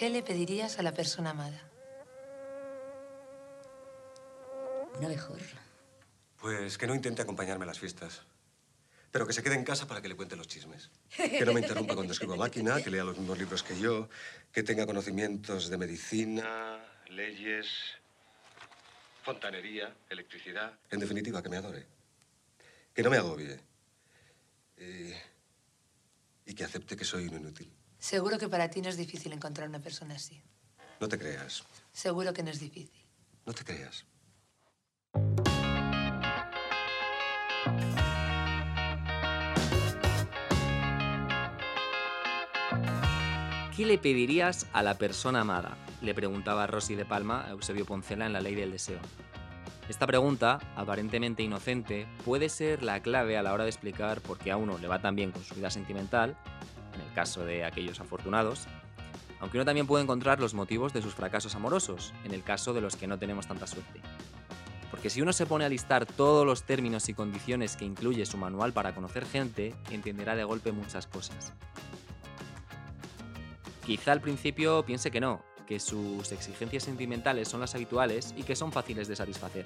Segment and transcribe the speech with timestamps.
[0.00, 1.60] ¿Qué le pedirías a la persona amada?
[4.96, 5.36] Una mejor.
[6.40, 8.22] Pues que no intente acompañarme a las fiestas.
[9.10, 10.88] Pero que se quede en casa para que le cuente los chismes.
[11.14, 14.08] Que no me interrumpa cuando escribo máquina, que lea los mismos libros que yo,
[14.50, 17.68] que tenga conocimientos de medicina, leyes,
[19.22, 20.78] fontanería, electricidad.
[20.90, 21.86] En definitiva, que me adore.
[22.94, 23.60] Que no me agobie.
[24.78, 25.22] Eh,
[26.46, 27.70] y que acepte que soy un inútil.
[28.00, 30.42] Seguro que para ti no es difícil encontrar una persona así.
[31.00, 31.62] No te creas.
[31.92, 33.04] Seguro que no es difícil.
[33.44, 34.06] No te creas.
[43.76, 45.76] ¿Qué le pedirías a la persona amada?
[46.00, 49.00] Le preguntaba Rosy de Palma a Eusebio Poncela en La Ley del Deseo.
[49.90, 54.52] Esta pregunta, aparentemente inocente, puede ser la clave a la hora de explicar por qué
[54.52, 56.36] a uno le va tan bien con su vida sentimental,
[57.00, 58.66] en el caso de aquellos afortunados,
[59.40, 62.82] aunque uno también puede encontrar los motivos de sus fracasos amorosos, en el caso de
[62.82, 64.00] los que no tenemos tanta suerte.
[64.90, 68.36] Porque si uno se pone a listar todos los términos y condiciones que incluye su
[68.36, 71.52] manual para conocer gente, entenderá de golpe muchas cosas.
[73.86, 78.56] Quizá al principio piense que no, que sus exigencias sentimentales son las habituales y que
[78.56, 79.64] son fáciles de satisfacer.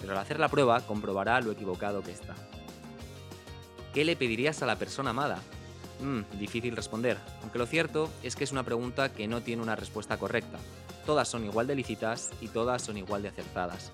[0.00, 2.34] Pero al hacer la prueba comprobará lo equivocado que está.
[3.92, 5.40] ¿Qué le pedirías a la persona amada?
[6.04, 9.74] Mm, difícil responder, aunque lo cierto es que es una pregunta que no tiene una
[9.74, 10.58] respuesta correcta.
[11.06, 13.90] Todas son igual de lícitas y todas son igual de acertadas.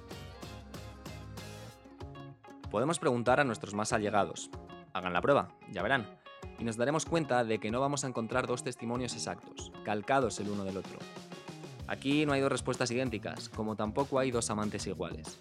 [2.69, 4.50] Podemos preguntar a nuestros más allegados.
[4.92, 6.19] Hagan la prueba, ya verán.
[6.58, 10.50] Y nos daremos cuenta de que no vamos a encontrar dos testimonios exactos, calcados el
[10.50, 10.98] uno del otro.
[11.86, 15.39] Aquí no hay dos respuestas idénticas, como tampoco hay dos amantes iguales.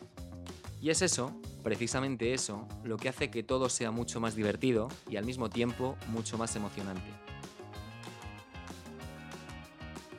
[0.81, 1.33] Y es eso,
[1.69, 5.95] precisamente eso, lo que hace que todo sea mucho más divertido y al mismo tiempo
[6.07, 7.11] mucho más emocionante.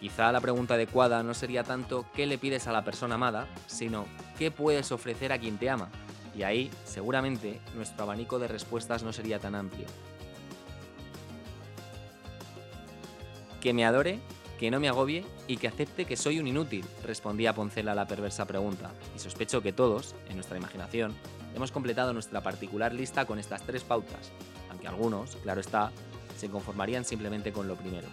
[0.01, 4.05] Quizá la pregunta adecuada no sería tanto qué le pides a la persona amada, sino
[4.39, 5.89] qué puedes ofrecer a quien te ama,
[6.37, 9.87] y ahí, seguramente, nuestro abanico de respuestas no sería tan amplio.
[13.61, 14.21] Que me adore,
[14.61, 18.07] que no me agobie y que acepte que soy un inútil, respondía Poncela a la
[18.07, 21.13] perversa pregunta, y sospecho que todos, en nuestra imaginación,
[21.55, 24.33] hemos completado nuestra particular lista con estas tres pautas,
[24.71, 25.93] aunque algunos, claro está,
[26.37, 28.09] se conformarían simplemente con lo primero.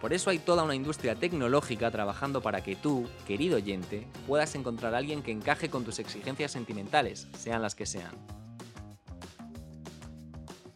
[0.00, 4.94] Por eso hay toda una industria tecnológica trabajando para que tú, querido oyente, puedas encontrar
[4.94, 8.12] a alguien que encaje con tus exigencias sentimentales, sean las que sean.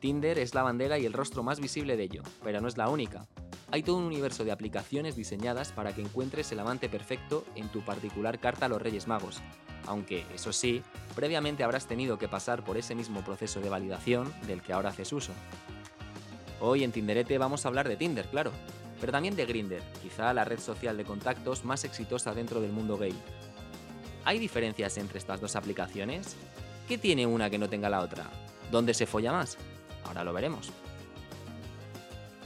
[0.00, 2.88] Tinder es la bandera y el rostro más visible de ello, pero no es la
[2.88, 3.26] única.
[3.70, 7.82] Hay todo un universo de aplicaciones diseñadas para que encuentres el amante perfecto en tu
[7.82, 9.42] particular carta a los Reyes Magos,
[9.86, 10.82] aunque, eso sí,
[11.14, 15.12] previamente habrás tenido que pasar por ese mismo proceso de validación del que ahora haces
[15.12, 15.32] uso.
[16.60, 18.52] Hoy en Tinderete vamos a hablar de Tinder, claro,
[19.00, 22.96] pero también de Grinder, quizá la red social de contactos más exitosa dentro del mundo
[22.96, 23.14] gay.
[24.24, 26.36] ¿Hay diferencias entre estas dos aplicaciones?
[26.88, 28.24] ¿Qué tiene una que no tenga la otra?
[28.70, 29.56] ¿Dónde se folla más?
[30.04, 30.72] Ahora lo veremos.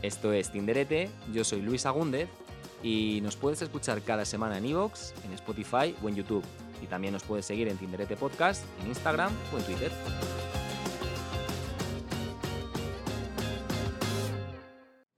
[0.02, 2.28] Esto es Tinderete, yo soy Luis Agúndez
[2.82, 6.42] y nos puedes escuchar cada semana en iVoox, en Spotify o en YouTube.
[6.82, 9.92] Y también nos puedes seguir en Tinderete Podcast, en Instagram o en Twitter.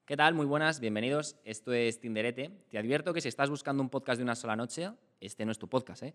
[0.05, 0.35] ¿Qué tal?
[0.35, 1.37] Muy buenas, bienvenidos.
[1.47, 2.51] Esto es Tinderete.
[2.69, 5.59] Te advierto que si estás buscando un podcast de una sola noche, este no es
[5.59, 6.03] tu podcast.
[6.03, 6.15] ¿eh?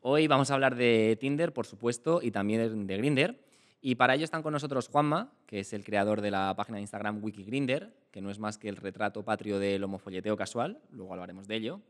[0.00, 3.47] Hoy vamos a hablar de Tinder, por supuesto, y también de Grinder.
[3.80, 6.82] Y para ello están con nosotros Juanma, que es el creador de la página de
[6.82, 11.46] Instagram WikiGrinder, que no es más que el retrato patrio del homofolleteo casual, luego hablaremos
[11.46, 11.80] de ello.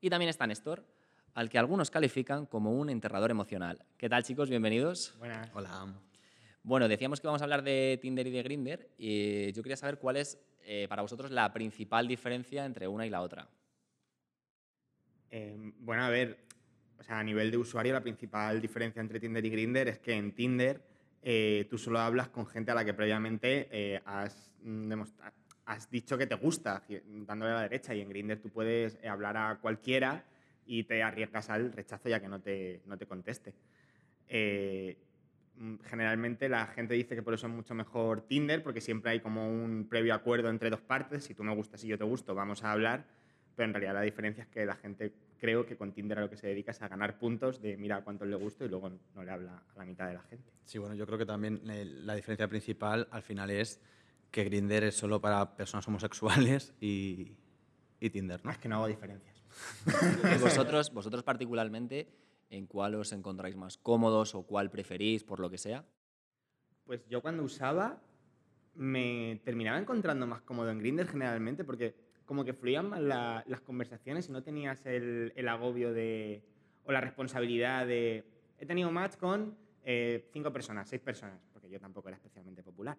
[0.00, 0.86] Y también está Néstor,
[1.34, 3.84] al que algunos califican como un enterrador emocional.
[3.98, 4.48] ¿Qué tal, chicos?
[4.48, 5.14] Bienvenidos.
[5.18, 5.50] Buenas.
[5.52, 5.94] Hola.
[6.62, 9.98] Bueno, decíamos que vamos a hablar de Tinder y de Grinder, y yo quería saber
[9.98, 13.48] cuál es eh, para vosotros la principal diferencia entre una y la otra.
[15.30, 16.38] Eh, bueno, a ver,
[16.98, 20.14] o sea, a nivel de usuario, la principal diferencia entre Tinder y Grinder es que
[20.14, 24.52] en Tinder eh, tú solo hablas con gente a la que previamente has,
[25.66, 29.36] has, dicho que te gusta, dándole a la derecha, y en Grinder tú puedes hablar
[29.36, 30.24] a cualquiera
[30.66, 33.54] y te arriesgas al rechazo ya que no te, no te conteste.
[35.58, 39.20] Mm, generalmente la gente dice que por eso es mucho mejor Tinder, porque siempre hay
[39.20, 42.34] como un previo acuerdo entre dos partes, si tú me gustas y yo te gusto,
[42.34, 43.06] vamos a hablar,
[43.56, 46.30] pero en realidad la diferencia es que la gente creo que con Tinder a lo
[46.30, 49.22] que se dedica es a ganar puntos de mira cuánto le gusto y luego no
[49.24, 50.52] le habla a la mitad de la gente.
[50.64, 53.80] Sí, bueno, yo creo que también eh, la diferencia principal al final es
[54.30, 57.36] que Grinder es solo para personas homosexuales y,
[58.00, 58.50] y Tinder, ¿no?
[58.50, 59.42] Es que no hago diferencias.
[60.36, 62.08] ¿Y vosotros, vosotros particularmente,
[62.50, 65.84] en cuál os encontráis más cómodos o cuál preferís, por lo que sea?
[66.84, 68.02] Pues yo cuando usaba,
[68.74, 73.62] me terminaba encontrando más cómodo en Grindr generalmente porque como que fluían más la- las
[73.62, 76.44] conversaciones y no tenías el, el agobio de
[76.84, 78.22] o la responsabilidad de
[78.58, 82.98] he tenido match con eh, cinco personas, seis personas, porque yo tampoco era especialmente popular.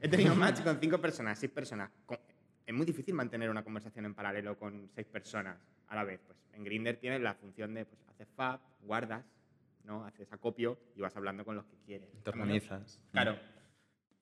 [0.00, 1.90] He tenido match con cinco personas, seis personas.
[2.06, 2.18] Con-
[2.64, 6.20] es muy difícil mantener una conversación en paralelo con seis personas a la vez.
[6.26, 9.26] Pues en Grindr tienes la función de pues, haces fab, guardas,
[9.84, 10.04] ¿no?
[10.06, 12.08] haces acopio y vas hablando con los que quieres.
[12.22, 13.02] Te organizas.
[13.12, 13.36] Claro.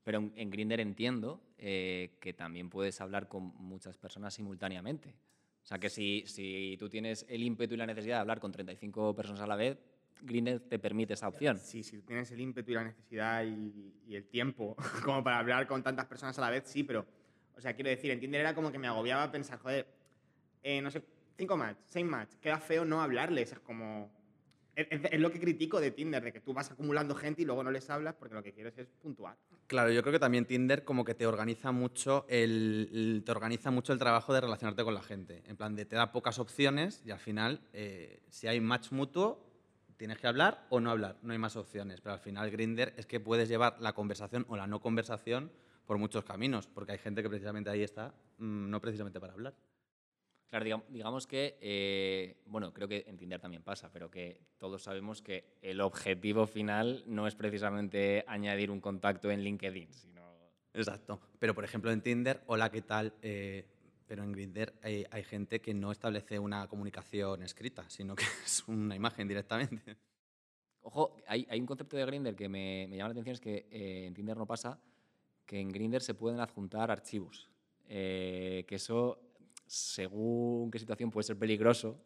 [0.08, 5.10] Pero en, en Grindr entiendo eh, que también puedes hablar con muchas personas simultáneamente.
[5.62, 8.50] O sea, que si, si tú tienes el ímpetu y la necesidad de hablar con
[8.50, 9.76] 35 personas a la vez,
[10.22, 11.58] Grindr te permite esa opción.
[11.58, 14.74] Sí, si tienes el ímpetu y la necesidad y, y el tiempo
[15.04, 17.04] como para hablar con tantas personas a la vez, sí, pero,
[17.54, 19.86] o sea, quiero decir, en Tinder era como que me agobiaba pensar, joder,
[20.62, 21.02] eh, no sé,
[21.36, 24.10] cinco match, seis match, queda feo no hablarles, es como...
[24.78, 27.70] Es, lo que critico de Tinder, de que tú vas acumulando gente y luego no
[27.72, 29.36] les hablas porque lo que quieres es puntuar.
[29.66, 33.72] Claro, yo creo que también Tinder como que te organiza mucho el, el- te organiza
[33.72, 35.42] mucho el trabajo de relacionarte con la gente.
[35.48, 39.44] En plan, de te da pocas opciones y al final, eh, si hay match mutuo,
[39.96, 41.16] tienes que hablar o no hablar.
[41.22, 42.00] No hay más opciones.
[42.00, 45.50] Pero al final Grinder es que puedes llevar la conversación o la no conversación
[45.86, 49.54] por muchos caminos, porque hay gente que precisamente ahí está, mm, no precisamente para hablar.
[50.48, 54.82] Claro, digam- digamos que, eh, bueno, creo que en Tinder también pasa, pero que todos
[54.82, 60.26] sabemos que el objetivo final no es precisamente añadir un contacto en LinkedIn, sino...
[60.72, 61.20] Exacto.
[61.38, 63.12] Pero por ejemplo en Tinder, hola, ¿qué tal?
[63.20, 63.66] Eh,
[64.06, 68.66] pero en Grinder hay, hay gente que no establece una comunicación escrita, sino que es
[68.68, 69.96] una imagen directamente.
[70.80, 73.66] Ojo, hay, hay un concepto de Grindr que me, me llama la atención, es que
[73.70, 74.80] eh, en Tinder no pasa,
[75.44, 77.50] que en Grindr se pueden adjuntar archivos.
[77.90, 79.27] Eh, que eso,
[79.68, 82.02] según qué situación, puede ser peligroso,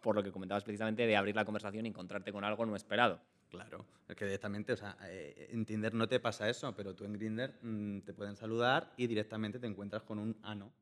[0.00, 3.20] por lo que comentabas precisamente de abrir la conversación y encontrarte con algo no esperado.
[3.50, 7.04] Claro, es que directamente, o sea, eh, en Tinder no te pasa eso, pero tú
[7.04, 7.58] en Grinder
[8.02, 10.72] te pueden saludar y directamente te encuentras con un ano.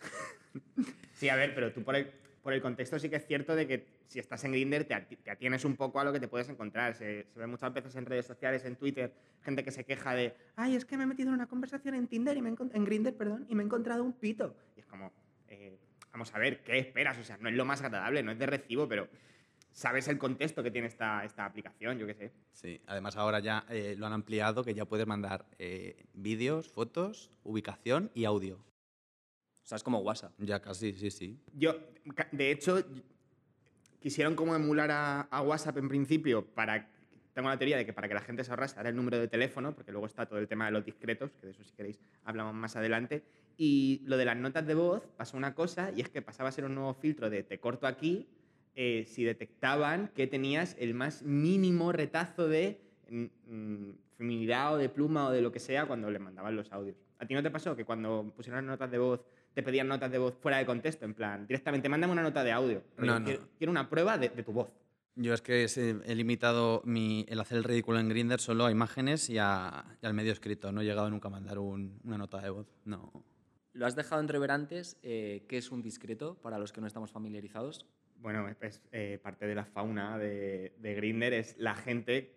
[1.14, 2.10] Sí, a ver, pero tú por el,
[2.42, 5.30] por el contexto sí que es cierto de que si estás en Grindr te, te
[5.30, 6.94] atienes un poco a lo que te puedes encontrar.
[6.94, 10.34] Se, se ve muchas veces en redes sociales, en Twitter, gente que se queja de,
[10.56, 13.14] ay, es que me he metido en una conversación en Tinder y me en Grindr,
[13.14, 14.56] perdón, y me he encontrado un pito.
[14.94, 15.12] Como,
[15.48, 15.76] eh,
[16.12, 17.18] vamos a ver, ¿qué esperas?
[17.18, 19.08] O sea, no es lo más agradable, no es de recibo, pero
[19.72, 22.32] sabes el contexto que tiene esta, esta aplicación, yo qué sé.
[22.52, 27.32] Sí, además ahora ya eh, lo han ampliado, que ya puedes mandar eh, vídeos, fotos,
[27.42, 28.58] ubicación y audio.
[29.64, 30.32] O sea, es como WhatsApp.
[30.38, 31.40] Ya casi, sí, sí.
[31.54, 31.74] Yo,
[32.30, 32.84] de hecho,
[33.98, 36.88] quisieron como emular a, a WhatsApp en principio para...
[37.32, 39.26] Tengo la teoría de que para que la gente se ahorrase dar el número de
[39.26, 41.98] teléfono, porque luego está todo el tema de los discretos, que de eso si queréis
[42.22, 43.24] hablamos más adelante.
[43.56, 46.52] Y lo de las notas de voz pasó una cosa, y es que pasaba a
[46.52, 48.26] ser un nuevo filtro de te corto aquí,
[48.74, 54.88] eh, si detectaban que tenías el más mínimo retazo de mm, mm, feminidad o de
[54.88, 56.96] pluma o de lo que sea cuando le mandaban los audios.
[57.18, 59.20] ¿A ti no te pasó que cuando pusieron las notas de voz
[59.54, 61.04] te pedían notas de voz fuera de contexto?
[61.04, 62.82] En plan, directamente, mándame una nota de audio.
[62.96, 63.24] rollo, No, no.
[63.26, 64.68] Quiero, quiero una prueba de, de tu voz.
[65.16, 68.72] Yo es que se- he limitado mi, el hacer el ridículo en Grinder solo a
[68.72, 70.72] imágenes y, a- y al medio escrito.
[70.72, 72.66] No he llegado nunca a mandar un- una nota de voz.
[72.84, 73.12] No.
[73.74, 77.10] Lo has dejado entrever antes, eh, ¿qué es un discreto para los que no estamos
[77.10, 77.86] familiarizados?
[78.20, 82.32] Bueno, es- es eh, parte de la fauna de, de Grindr, es la gente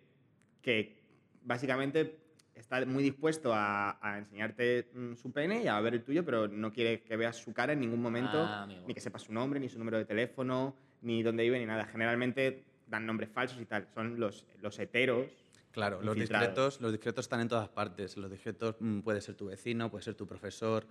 [0.60, 1.00] que
[1.44, 2.18] básicamente
[2.56, 6.48] está muy dispuesto a, a enseñarte mm, su pene y a ver el tuyo, pero
[6.48, 8.84] no quiere que veas su cara en ningún momento, Ah, amigo.
[8.88, 11.86] ni que sepas su nombre, ni su número de teléfono, ni dónde vive, ni nada.
[11.86, 13.86] Generalmente dan nombres falsos y tal.
[13.94, 15.28] Son los, los heteros.
[15.70, 16.48] Claro, los Infiltrados.
[16.48, 18.16] discretos, los discretos están en todas partes.
[18.16, 20.84] Los discretos mm, puede ser tu vecino, puede ser tu profesor,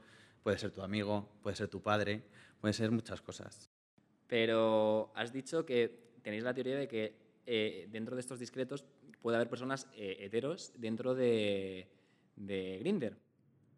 [0.43, 2.23] puede ser tu amigo, puede ser tu padre,
[2.59, 3.69] puede ser muchas cosas.
[4.27, 7.15] Pero has dicho que tenéis la teoría de que
[7.45, 8.85] eh, dentro de estos discretos
[9.21, 11.87] puede haber personas eh, heteros dentro de,
[12.35, 13.17] de Grindr.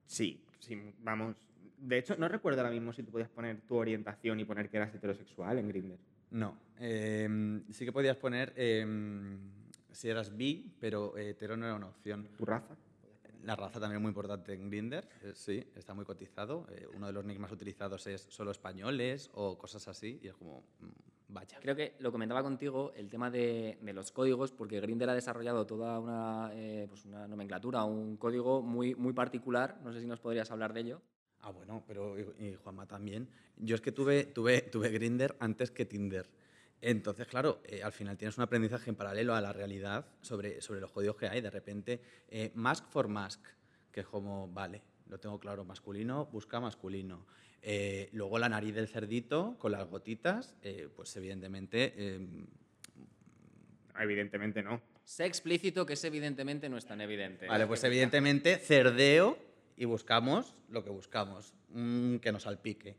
[0.05, 1.35] Sí, sí, vamos.
[1.77, 4.77] De hecho, no recuerdo ahora mismo si tú podías poner tu orientación y poner que
[4.77, 5.97] eras heterosexual en Grindr.
[6.31, 6.57] No.
[6.79, 9.39] em, sí que podías poner em,
[9.91, 12.27] si eras bi, pero hetero no era una opción.
[12.37, 12.75] ¿Tu raza?
[13.43, 16.67] La raza también es muy importante en Grindr, eh, sí, está muy cotizado.
[16.71, 20.35] Eh, uno de los nick más utilizados es solo españoles o cosas así, y es
[20.35, 20.87] como, mm,
[21.29, 21.57] vaya.
[21.61, 25.65] Creo que lo comentaba contigo el tema de, de los códigos, porque Grindr ha desarrollado
[25.65, 29.79] toda una, eh, pues una nomenclatura, un código muy, muy particular.
[29.83, 31.01] No sé si nos podrías hablar de ello.
[31.41, 33.29] Ah, bueno, pero y, y Juanma también.
[33.55, 36.29] Yo es que tuve, tuve, tuve Grinder antes que Tinder.
[36.81, 40.79] Entonces, claro, eh, al final tienes un aprendizaje en paralelo a la realidad sobre, sobre
[40.79, 41.41] los códigos que hay.
[41.41, 43.45] De repente, eh, mask for mask,
[43.91, 47.25] que es como, vale, lo tengo claro, masculino, busca masculino.
[47.61, 52.27] Eh, luego la nariz del cerdito con las gotitas, eh, pues evidentemente, eh,
[53.99, 54.81] Evidentemente no.
[55.03, 57.47] Sé explícito que es evidentemente no es tan evidente.
[57.47, 59.37] Vale, pues evidentemente cerdeo
[59.75, 62.95] y buscamos lo que buscamos, mm, que nos salpique.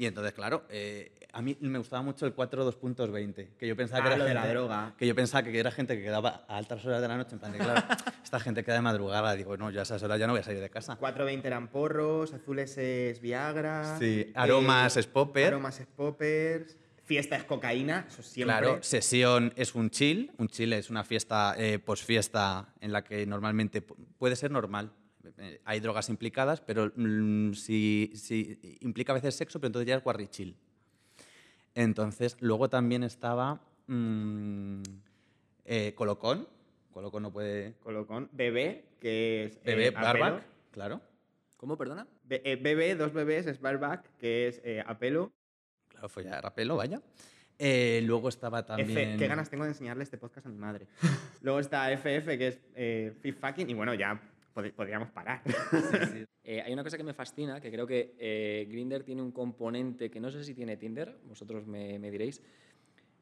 [0.00, 4.02] Y entonces, claro, eh, a mí me gustaba mucho el 4.2.20, que yo pensaba Ah,
[4.02, 4.94] que era lo de la gente- droga.
[4.96, 7.38] Que yo pensaba que era gente que quedaba a altas horas de la noche, en
[7.38, 7.82] plan de, claro,
[8.24, 9.34] esta gente queda de madrugada.
[9.34, 10.96] Digo, no, yo a esas horas ya no voy a salir de casa.
[10.96, 13.98] 420 eran porros, azules es Viagra.
[13.98, 15.48] Sí, aromas es popper.
[15.48, 16.78] Aromas es poppers.
[17.04, 18.56] Fiesta es cocaína, eso siempre.
[18.56, 20.32] Claro, sesión es un chill.
[20.38, 24.92] Un chill es una fiesta eh, posfiesta en la que normalmente pu- puede ser normal.
[25.38, 29.96] Eh, Hay drogas implicadas, pero mm, si, si implica a veces sexo, pero entonces ya
[29.96, 30.56] es guarri chill.
[31.74, 34.82] Entonces, luego también estaba mm,
[35.64, 36.48] eh, Colocón.
[36.92, 37.74] Colocón no puede.
[37.82, 38.28] Colocón.
[38.32, 39.56] Bebé, que es.
[39.58, 40.02] eh, Bebé, apelo.
[40.24, 41.00] barback, claro.
[41.56, 42.06] ¿Cómo, perdona?
[42.24, 45.30] Be- eh, bebé, dos bebés, es barback, que es eh, apelo.
[45.88, 47.00] Claro, fue ya rapelo, vaya.
[47.58, 48.90] Eh, luego estaba también.
[48.90, 50.86] F, qué ganas tengo de enseñarle este podcast a mi madre.
[51.42, 54.18] Luego está FF, que es eh, Fit Fucking, y bueno, ya
[54.54, 55.42] pod- podríamos parar.
[56.42, 60.10] Eh, hay una cosa que me fascina, que creo que eh, Grindr tiene un componente
[60.10, 62.42] que no sé si tiene Tinder, vosotros me, me diréis,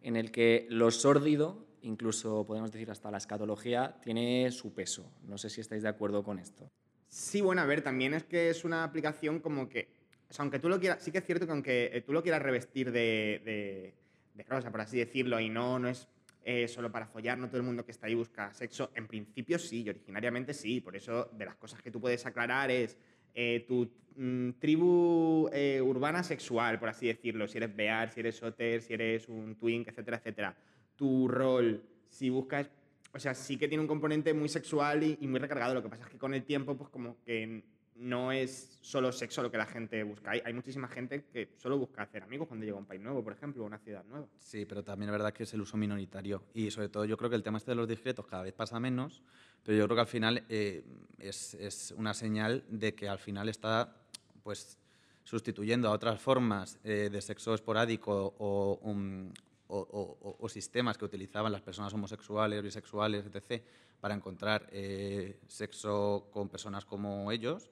[0.03, 5.13] en el que lo sórdido, incluso podemos decir hasta la escatología, tiene su peso.
[5.27, 6.71] No sé si estáis de acuerdo con esto.
[7.09, 9.89] Sí, bueno, a ver, también es que es una aplicación como que.
[10.31, 11.03] O sea, aunque tú lo quieras.
[11.03, 13.95] Sí que es cierto que aunque eh, tú lo quieras revestir de, de,
[14.35, 16.07] de rosa, por así decirlo, y no, no es
[16.50, 18.90] eh, solo para follar, no todo el mundo que está ahí busca sexo.
[18.95, 20.81] En principio sí, y originariamente sí.
[20.81, 22.97] Por eso, de las cosas que tú puedes aclarar es
[23.35, 27.47] eh, tu mm, tribu eh, urbana sexual, por así decirlo.
[27.47, 30.57] Si eres bear, si eres soter, si eres un twink, etcétera, etcétera.
[30.97, 32.71] Tu rol, si buscas
[33.12, 35.75] o sea, sí que tiene un componente muy sexual y, y muy recargado.
[35.75, 37.62] Lo que pasa es que con el tiempo, pues como que
[37.99, 40.31] no es solo sexo lo que la gente busca.
[40.31, 43.33] Hay, muchísima gente que solo busca hacer amigos cuando llega a un país nuevo, por
[43.33, 44.26] ejemplo, o una ciudad nueva.
[44.38, 46.45] Sí, pero también es verdad que es el uso minoritario.
[46.55, 48.78] Y sobre todo yo creo que el tema este de los discretos cada vez pasa
[48.78, 49.23] menos,
[49.64, 50.85] pero yo creo que al final eh,
[51.19, 53.97] es, una señal de que al final está
[54.43, 54.78] pues
[55.25, 59.31] sustituyendo a otras formas eh, de sexo esporádico o, um,
[59.69, 63.62] o sistemas que utilizaban las personas homosexuales, bisexuales, etc.,
[64.00, 67.71] para encontrar eh, sexo con personas como ellos.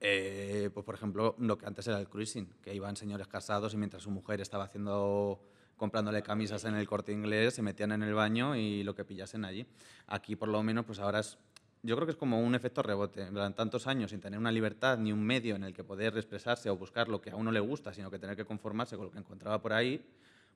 [0.00, 3.76] Eh, pues por ejemplo, lo que antes era el cruising, que iban señores casados y
[3.76, 5.40] mientras su mujer estaba haciendo
[5.76, 9.44] comprándole camisas en el corte inglés, se metían en el baño y lo que pillasen
[9.44, 9.66] allí.
[10.06, 11.38] Aquí por lo menos, pues ahora es,
[11.82, 13.26] yo creo que es como un efecto rebote.
[13.26, 16.70] Plan, tantos años sin tener una libertad ni un medio en el que poder expresarse
[16.70, 19.12] o buscar lo que a uno le gusta, sino que tener que conformarse con lo
[19.12, 20.04] que encontraba por ahí,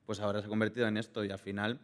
[0.05, 1.79] pues ahora se ha convertido en esto y al final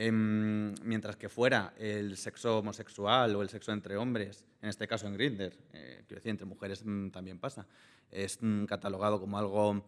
[0.00, 5.08] Em, mientras que fuera el sexo homosexual o el sexo entre hombres, en este caso
[5.08, 7.66] en Grindr, eh, quiero decir, entre mujeres mm, también pasa,
[8.12, 9.82] es mm, catalogado como algo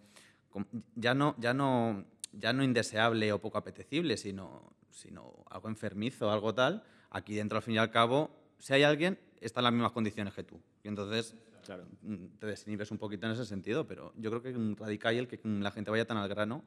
[0.97, 6.53] ya no, ya, no, ya no indeseable o poco apetecible, sino, sino algo enfermizo, algo
[6.53, 9.93] tal, aquí dentro al fin y al cabo, si hay alguien, está en las mismas
[9.93, 10.61] condiciones que tú.
[10.83, 11.87] Y entonces Claro.
[12.03, 15.29] mm, te desinhibes un poquito en ese sentido, pero yo creo que radica ahí el
[15.29, 16.65] que la gente vaya tan al grano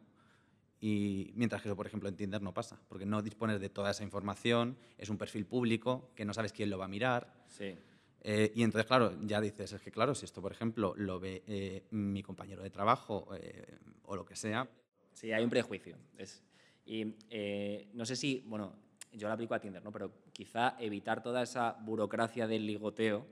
[0.86, 3.92] y mientras que eso, por ejemplo, en Tinder no pasa, porque no dispones de toda
[3.92, 7.34] esa información, es un perfil público, que no sabes quién lo va a mirar.
[7.48, 7.74] Sí.
[8.20, 11.42] eh, y entonces, claro, ya dices, es que claro, si esto, por ejemplo, lo ve
[11.48, 13.66] eh, mi compañero de trabajo eh,
[14.04, 14.68] o lo que sea,
[15.14, 15.96] Sí, hay un prejuicio.
[16.18, 16.44] Es-
[16.86, 18.74] y eh, no sé si, bueno,
[19.14, 19.92] yo lo aplico a Tinder, ¿no?
[19.94, 23.26] Pero quizá evitar toda esa burocracia del ligoteo,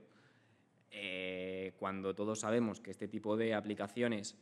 [0.91, 4.37] eh, cuando todos sabemos que este tipo de aplicaciones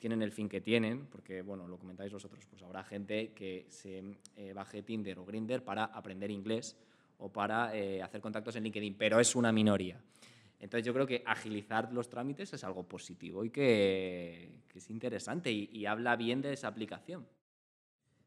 [0.00, 4.02] tienen el fin que tienen, porque, bueno, lo comentáis vosotros, pues habrá gente que se
[4.34, 6.76] eh, baje Tinder o Grindr para aprender inglés
[7.18, 10.02] o para eh, hacer contactos en LinkedIn, pero es una minoría.
[10.58, 15.52] Entonces yo creo que agilizar los trámites es algo positivo y que, que es interesante
[15.52, 17.26] y, y habla bien de esa aplicación.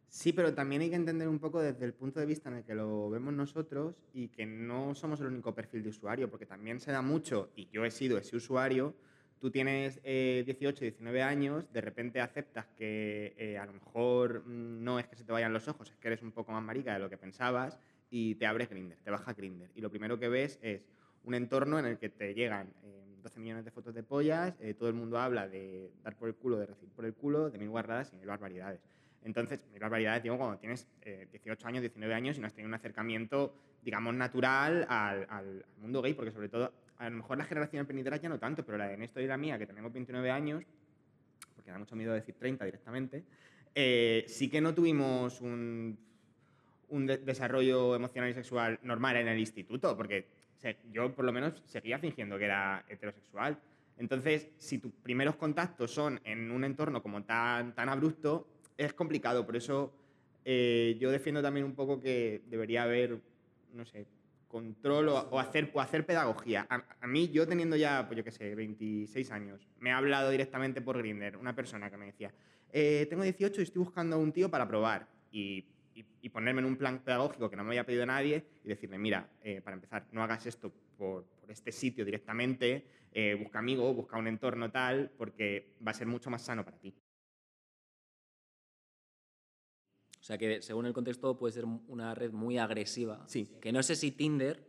[0.08, 2.64] Sí, pero también hay que entender un poco desde el punto de vista en el
[2.64, 6.80] que lo vemos nosotros y que no somos el único perfil de usuario, porque también
[6.80, 8.94] se da mucho, y yo he sido ese usuario,
[9.44, 14.82] tú tienes eh, 18, 19 años, de repente aceptas que eh, a lo mejor mm,
[14.86, 16.94] no es que se te vayan los ojos, es que eres un poco más marica
[16.94, 17.78] de lo que pensabas
[18.10, 19.70] y te abres Grinder, te baja Grinder.
[19.76, 20.88] Y lo primero que ves es
[21.24, 24.76] un entorno en el que te llegan eh, 12 millones de fotos de pollas, eh,
[24.76, 27.58] todo el mundo habla de dar por el culo, de recibir por el culo, de
[27.58, 28.82] mil guardadas y mil barbaridades.
[29.24, 32.70] Entonces, mil barbaridades, digo, cuando tienes eh, 18 años, 19 años y no has tenido
[32.70, 36.74] un acercamiento, digamos, natural al, al- al mundo gay, porque sobre todo,
[37.04, 39.38] a lo mejor la generación venidera ya no tanto, pero la de Néstor y la
[39.38, 40.64] mía, que tenemos 29 años,
[41.56, 43.24] porque da mucho miedo decir 30 directamente,
[43.76, 45.98] eh, sí que no tuvimos un,
[46.90, 50.28] un de- desarrollo emocional y sexual normal en el instituto, porque
[50.94, 53.60] yo por lo menos seguía fingiendo que era heterosexual.
[53.98, 59.46] Entonces, si tus primeros contactos son en un entorno como tan, tan abrupto, es complicado.
[59.46, 59.94] Por eso
[60.46, 63.20] eh, yo defiendo también un poco que debería haber,
[63.74, 64.06] no sé,
[64.54, 66.68] control o, hacer, o hacer pedagogía.
[66.70, 70.80] A, mí, yo teniendo ya, pues yo qué sé, 26 años, me ha hablado directamente
[70.80, 72.32] por Grinder una persona que me decía,
[72.72, 75.08] eh, tengo 18 y estoy buscando a un tío para probar.
[75.32, 78.68] Y, y- y ponerme en un plan pedagógico que no me había pedido nadie y
[78.70, 83.58] decirle, mira, eh, para empezar, no hagas esto por, por este sitio directamente, eh, busca
[83.58, 86.94] amigos, busca un entorno tal, porque va a ser mucho más sano para ti.
[90.24, 93.26] O sea que según el contexto puede ser una red muy agresiva.
[93.28, 93.58] Sí.
[93.60, 94.66] Que no sé si Tinder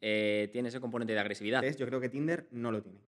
[0.00, 1.60] eh, tiene ese componente de agresividad.
[1.60, 1.76] ¿Ves?
[1.76, 2.98] Yo creo que Tinder no lo tiene.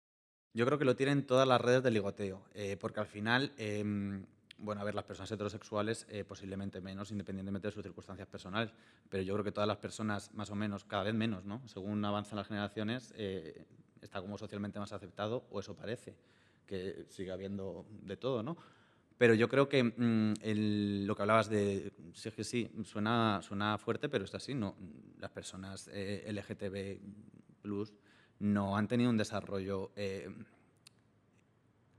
[0.53, 4.27] Yo creo que lo tienen todas las redes de ligoteo, eh, porque al final, em,
[4.59, 8.71] bueno, a ver, las personas heterosexuales eh, posiblemente menos, independientemente de sus circunstancias personales,
[9.09, 11.67] pero yo creo que todas las personas, más o menos, cada vez menos, ¿no?
[11.67, 13.65] Según avanzan las generaciones, eh,
[14.03, 16.15] está como socialmente más aceptado, o eso parece,
[16.67, 18.55] que sigue habiendo de todo, ¿no?
[19.21, 23.39] Pero yo creo que mm, el- lo que hablabas de, sí es que sí, suena,
[23.43, 24.75] suena fuerte, pero es así, ¿no?
[25.19, 26.99] Las personas eh, LGTB
[27.61, 27.93] plus
[28.39, 30.27] no han tenido un desarrollo eh,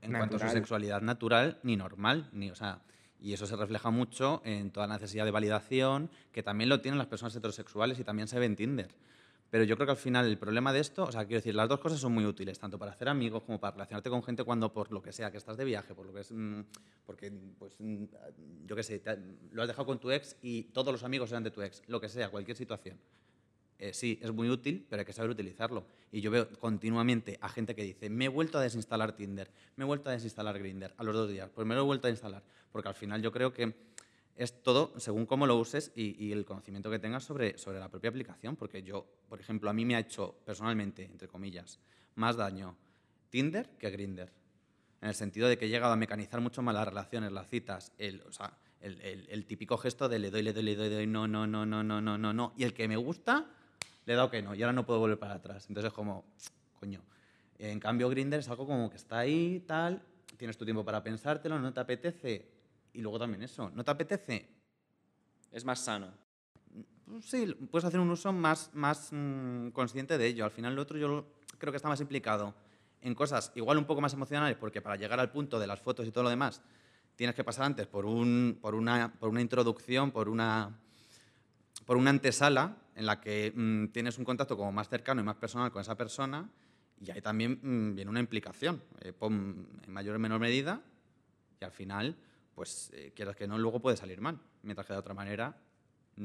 [0.01, 0.51] en cuanto a su Natural.
[0.51, 2.81] sexualidad natural ni normal, ni, o sea,
[3.21, 6.97] y eso se refleja mucho en toda la necesidad de validación, que también lo tienen
[6.97, 8.89] las personas heterosexuales y también se ve en Tinder.
[9.53, 11.69] Pero yo creo que al final el problema de esto, o sea, quiero decir, las
[11.69, 14.73] dos cosas son muy útiles, tanto para hacer amigos como para relacionarte con gente cuando
[14.73, 16.61] por lo que sea, que estás de viaje, por lo que es, mm,
[17.05, 18.05] porque, pues, mm,
[18.65, 19.15] yo qué sé, te
[19.51, 22.01] lo has dejado con tu ex y todos los amigos eran de tu ex, lo
[22.01, 22.97] que sea, cualquier situación.
[23.77, 25.85] Eh, sí, es muy útil, pero hay que saber utilizarlo.
[26.11, 29.83] Y yo veo continuamente a gente que dice, me he vuelto a desinstalar Tinder, me
[29.83, 32.09] he vuelto a desinstalar Grinder a los dos días, pues me lo he vuelto a
[32.09, 32.41] instalar.
[32.71, 33.75] Porque al final yo creo que
[34.35, 38.09] es todo según cómo lo uses y, el conocimiento que tengas sobre, sobre la propia
[38.09, 38.55] aplicación.
[38.55, 41.79] Porque yo, por ejemplo, a mí me ha hecho personalmente, entre comillas,
[42.15, 42.75] más daño
[43.29, 44.31] Tinder que Grinder.
[45.01, 47.91] En el sentido de que he llegado a mecanizar mucho más las relaciones, las citas,
[47.97, 50.89] el, o sea, el, el- el típico gesto de le doy, le doy, le doy,
[50.89, 52.53] le doy, no, no, no, no, no, no, no, no.
[52.57, 53.45] Y el que me gusta,
[54.05, 54.55] le he dado que no.
[54.55, 55.65] Y ahora no puedo volver para atrás.
[55.67, 56.25] Entonces es como,
[56.79, 57.01] coño.
[57.59, 60.01] En cambio, Grinder es algo como que está ahí, tal,
[60.37, 62.47] tienes tu tiempo para pensártelo, no te apetece.
[62.93, 64.49] Y luego también eso, no te apetece,
[65.51, 66.11] Es más sano.
[67.21, 70.45] Sí, puedes hacer un uso más, más mm, consciente de ello.
[70.45, 71.25] Al final, lo otro yo
[71.57, 72.53] creo que está más implicado
[73.01, 76.07] en cosas igual un poco más emocionales, porque para llegar al punto de las fotos
[76.07, 76.61] y todo lo demás,
[77.15, 80.79] tienes que pasar antes por, un, por, una, por una introducción, por una,
[81.85, 85.35] por una antesala en la que mm, tienes un contacto como más cercano y más
[85.35, 86.49] personal con esa persona,
[87.01, 90.81] y ahí también mm, viene una implicación, eh, en mayor o menor medida,
[91.59, 92.15] y al final,
[92.55, 95.55] pues eh, quieras que no, luego puede salir mal, mientras que de otra manera,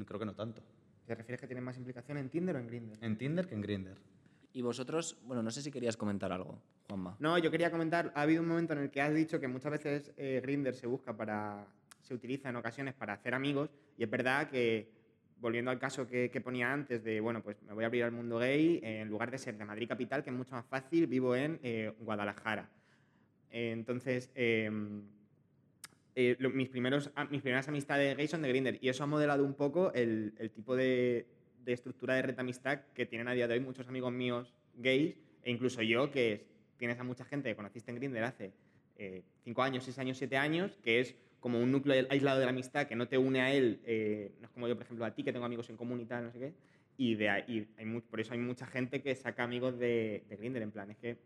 [0.07, 0.63] creo que no tanto.
[1.07, 2.99] ¿Te refieres que tiene más implicación en Tinder o en Grindr?
[3.03, 3.97] En Tinder que en Grinder.
[4.53, 7.17] Y vosotros, bueno, no sé si querías comentar algo, Juanma.
[7.19, 9.73] No, yo quería comentar, ha habido un momento en el que has dicho que muchas
[9.73, 11.67] veces eh, Grindr se busca para,
[12.03, 14.91] se utiliza en ocasiones para hacer amigos y es verdad que,
[15.41, 18.13] volviendo al caso que, que ponía antes de, bueno, pues me voy a abrir al
[18.13, 21.07] mundo gay, eh, en lugar de ser de Madrid capital, que es mucho más fácil,
[21.07, 22.69] vivo en eh, Guadalajara.
[23.51, 24.31] Eh, entonces,
[26.19, 29.07] eh, eh, lo- mis, primeros, mis primeras amistades gays son de Grindr y eso ha
[29.07, 31.27] modelado un poco el, el tipo de,
[31.65, 34.53] de estructura de red de amistad que tienen a día de hoy muchos amigos míos
[34.75, 38.53] gays e incluso yo, que es- tienes a mucha gente que conociste en Grindr hace
[39.45, 42.89] 5 años, 6 años, 7 años, que es como un núcleo aislado de la amistad
[42.89, 45.23] que no te une a él, eh, no es como yo, por ejemplo, a ti,
[45.23, 46.53] que tengo amigos en común y tal, no sé qué,
[46.97, 50.37] y, de y hay mu- por eso hay mucha gente que saca amigos de, de
[50.37, 51.17] Grindr, en plan, es que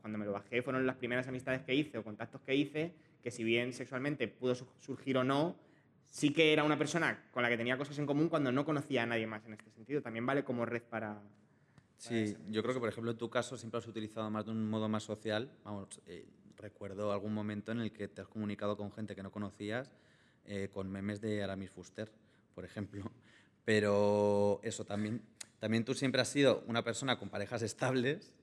[0.00, 3.30] cuando me lo bajé fueron las primeras amistades que hice o contactos que hice, que
[3.30, 5.56] si bien sexualmente pudo su- surgir o no,
[6.06, 9.02] sí que era una persona con la que tenía cosas en común cuando no conocía
[9.02, 10.02] a nadie más en este sentido.
[10.02, 11.20] También vale como red para...
[11.96, 14.68] Sí, yo creo que, por ejemplo, en tu caso siempre has utilizado más de un
[14.70, 15.50] modo más social.
[15.64, 19.30] Vamos, eh, recuerdo algún momento en el que te has comunicado con gente que no
[19.30, 19.92] conocías
[20.46, 22.10] eh, con memes de Aramis Fuster,
[22.54, 23.04] por ejemplo.
[23.64, 25.22] Pero eso también,
[25.58, 28.34] también tú siempre has sido una persona con parejas estables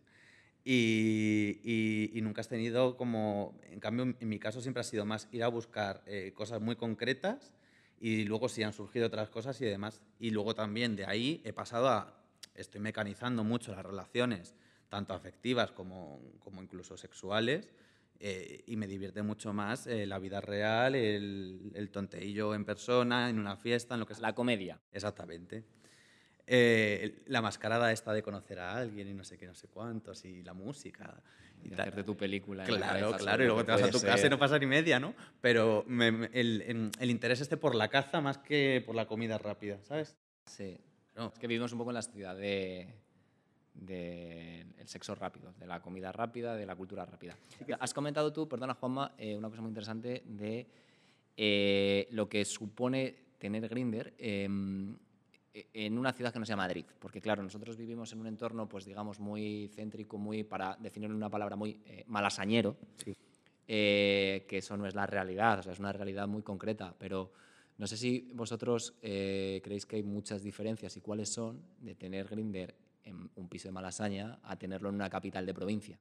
[0.69, 5.05] y, y- y nunca has tenido como, en cambio, en mi caso siempre ha sido
[5.05, 7.53] más ir a buscar eh, cosas muy concretas
[7.99, 10.01] y luego sí han surgido otras cosas y demás.
[10.19, 12.21] Y luego también de ahí he pasado a,
[12.55, 14.55] estoy mecanizando mucho las relaciones,
[14.89, 17.69] tanto afectivas como, como incluso sexuales,
[18.19, 23.29] eh, y me divierte mucho más eh, la vida real, el, el tonteillo en persona,
[23.29, 24.21] en una fiesta, en lo que sea.
[24.23, 24.81] La comedia.
[24.91, 25.63] Exactamente.
[26.49, 30.23] Eh, la mascarada esta de conocer a alguien y no sé qué, no sé cuántos,
[30.25, 31.21] y la música.
[31.61, 31.81] Y de tal.
[31.81, 32.63] hacerte tu película.
[32.63, 32.81] Claro,
[33.11, 34.31] cabeza claro, y luego te vas a tu casa y ser.
[34.31, 35.13] no pasa ni media, ¿no?
[35.41, 39.37] Pero me- me- el, el interés este por la caza más que por la comida
[39.37, 40.15] rápida, ¿sabes?
[40.45, 40.77] Sí.
[41.15, 41.27] No.
[41.33, 42.87] Es que vivimos un poco en la sociedad de,
[43.73, 47.35] de el sexo rápido, de la comida rápida, de la cultura rápida.
[47.79, 50.67] Has comentado tú, perdona Juanma, eh, una cosa muy interesante de
[51.35, 54.97] eh, lo que supone tener Grinder em, e-
[55.53, 58.85] en una ciudad que no sea Madrid, porque claro, nosotros vivimos en un entorno, pues
[58.85, 62.77] digamos, muy céntrico, muy, para definirlo en una palabra, muy eh, malasañero,
[63.67, 67.31] eh, que eso no es la realidad, o sea, es una realidad muy concreta, pero
[67.77, 72.27] no sé si vosotros eh, creéis que hay muchas diferencias y cuáles son de tener
[72.27, 75.99] Grinder en un piso de Malasaña a tenerlo en una capital de provincia.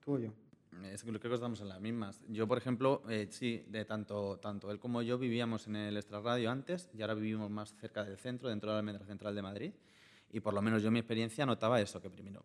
[0.00, 0.43] Tú o yo.
[0.92, 2.22] Es que creo que estamos en las mismas.
[2.28, 6.50] Yo, por ejemplo, eh, sí, de tanto, tanto él como yo vivíamos en el extrarradio
[6.50, 9.72] antes y ahora vivimos más cerca del centro, dentro de la almendra central de Madrid.
[10.32, 12.44] Y por lo menos yo en mi experiencia notaba eso, que primero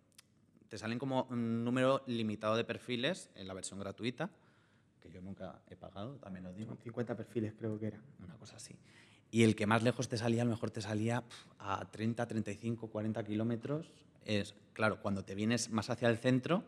[0.69, 4.29] te salen como un número limitado de perfiles en la versión gratuita,
[5.01, 6.69] que yo nunca he pagado, también lo digo.
[6.69, 7.99] Son 50 perfiles creo que era.
[8.23, 8.75] una cosa así.
[9.31, 12.27] Y el que más lejos te salía, a lo mejor te salía pf, a 30,
[12.27, 13.91] 35, 40 kilómetros.
[14.25, 16.63] Es, claro, cuando te vienes más hacia el centro,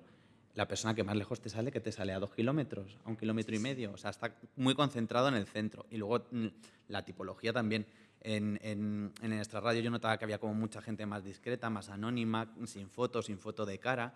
[0.55, 3.17] la persona que más lejos te sale, que te sale a dos kilómetros, a un
[3.17, 3.91] kilómetro y medio.
[3.93, 5.85] O sea, está muy concentrado en el centro.
[5.89, 6.47] Y luego mm,
[6.89, 7.85] la tipología también.
[8.23, 11.89] En, en, en el extrarradio yo notaba que había como mucha gente más discreta, más
[11.89, 14.13] anónima, sin foto, sin foto de cara.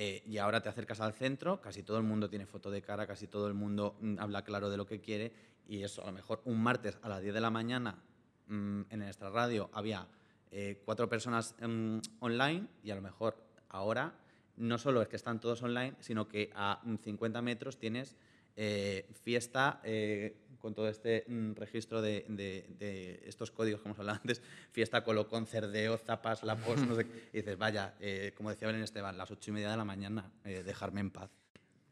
[0.00, 3.06] Eh, y ahora te acercas al centro, casi todo el mundo tiene foto de cara,
[3.06, 5.32] casi todo el mundo mm, habla claro de lo que quiere.
[5.66, 7.98] Y eso, a lo mejor un martes a las 10 de la mañana
[8.46, 10.06] mm, en nuestra radio había
[10.50, 13.36] eh, cuatro personas mm, online y a lo mejor
[13.70, 14.14] ahora
[14.58, 18.16] no solo es que están todos online, sino que a mm, 50 metros tienes
[18.56, 23.98] eh, fiesta eh, con todo este mm, registro de, de- de estos códigos que hemos
[23.98, 24.42] hablado antes,
[24.72, 27.28] fiesta, colocón, cerdeo, zapas, lapos, no sé qué.
[27.32, 30.30] Y dices, vaya, eh, como decía Belén Esteban, las ocho y media de la mañana,
[30.42, 31.30] dejarme en paz.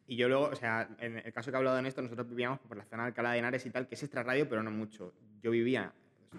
[0.09, 2.61] Y yo luego, o sea, en el caso que he hablado en esto, nosotros vivíamos
[2.61, 5.15] por la zona de Alcalá de Henares y tal, que es extrarradio, pero no mucho.
[5.43, 5.93] Yo vivía,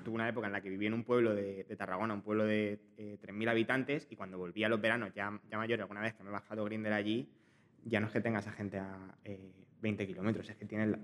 [0.03, 2.45] tuve una época en la que viví en un pueblo de, de Tarragona, un pueblo
[2.45, 6.13] de eh, 3.000 habitantes, y cuando volví a los veranos, ya, ya mayor, alguna vez
[6.13, 7.29] que me he bajado Grinder allí,
[7.83, 10.97] ya no es que tengas a gente a eh, 20 kilómetros, es que tienes, la-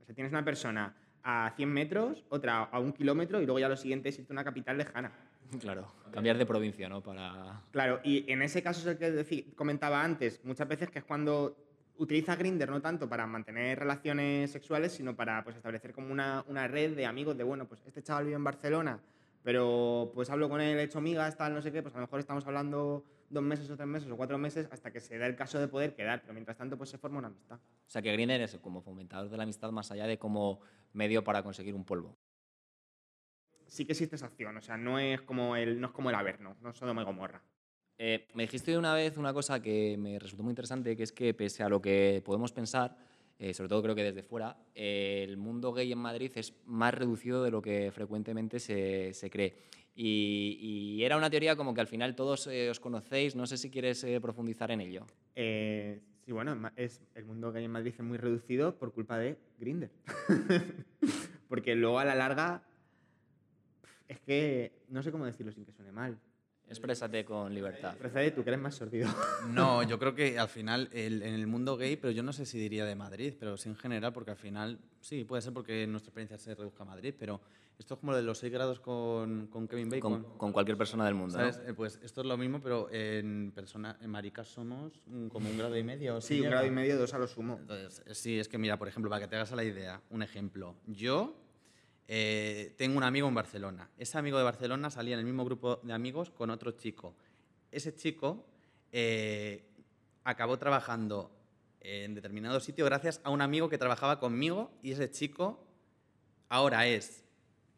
[0.00, 3.68] o sea, tienes una persona a 100 metros, otra a un kilómetro, y luego ya
[3.68, 5.12] lo siguiente es irte a una capital lejana.
[5.60, 7.02] Claro, cambiar de provincia, ¿no?
[7.02, 7.60] Para...
[7.72, 11.56] Claro, y en ese caso es el que comentaba antes, muchas veces que es cuando
[12.02, 16.66] utilizas Grinder no tanto para mantener relaciones sexuales, sino para pues, establecer como una, una
[16.66, 19.00] red de amigos de, bueno, pues este chaval vive en Barcelona,
[19.42, 22.02] pero pues hablo con él, he hecho amigas, tal, no sé qué, pues a lo
[22.02, 25.26] mejor estamos hablando dos meses o tres meses o cuatro meses hasta que se da
[25.26, 27.56] el caso de poder quedar, pero mientras tanto pues se forma una amistad.
[27.58, 30.60] O sea, que Grindr es como fomentador de la amistad más allá de como
[30.92, 32.18] medio para conseguir un polvo.
[33.66, 36.16] Sí que existe esa acción, o sea, no es como el, no es como el
[36.16, 37.42] Averno, no es Sodoma y Gomorra.
[37.98, 41.34] Eh, me dijiste una vez una cosa que me resultó muy interesante, que es que
[41.34, 42.96] pese a lo que podemos pensar,
[43.38, 46.94] eh, sobre todo creo que desde fuera, eh, el mundo gay en Madrid es más
[46.94, 49.56] reducido de lo que frecuentemente se, se cree.
[49.94, 53.56] Y, y era una teoría como que al final todos eh, os conocéis, no sé
[53.56, 55.06] si quieres profundizar en ello.
[55.34, 59.90] Sí, bueno, es, el mundo gay en Madrid es muy reducido por culpa de Grinder.
[61.48, 62.62] Porque luego a la larga
[64.06, 66.16] es que no sé cómo decirlo sin que suene mal.
[66.68, 67.96] Exprésate con libertad.
[67.98, 69.08] Procede tú, que eres más sordido.
[69.52, 72.46] No, yo creo que al final el- en el mundo gay, pero yo no sé
[72.46, 75.86] si diría de Madrid, pero sí en general, porque al final, sí, puede ser porque
[75.86, 77.40] nuestra experiencia se reduzca a Madrid, pero
[77.78, 80.22] esto es como lo de los 6 grados con, con Kevin Bacon.
[80.22, 81.36] Con, con cualquier persona del mundo.
[81.36, 81.52] ¿no?
[81.52, 81.68] ¿Sabes?
[81.68, 85.58] Eh, Pues esto es lo mismo, pero en persona, en maricas somos mm, como un
[85.58, 86.20] grado y medio.
[86.20, 87.58] Sí, ¿sí un grado y medio, dos a lo sumo.
[87.60, 90.00] Entonces, eh, sí, es que mira, por ejemplo, para que te hagas a la idea,
[90.10, 90.76] un ejemplo.
[90.86, 91.34] Yo
[92.14, 93.88] eh, tengo un amigo en Barcelona.
[93.96, 97.16] Ese amigo de Barcelona salía en el mismo grupo de amigos con otro chico.
[97.70, 98.44] Ese chico
[98.92, 99.64] eh,
[100.22, 101.30] acabó trabajando
[101.80, 105.66] en determinado sitio gracias a un amigo que trabajaba conmigo y ese chico
[106.50, 107.24] ahora es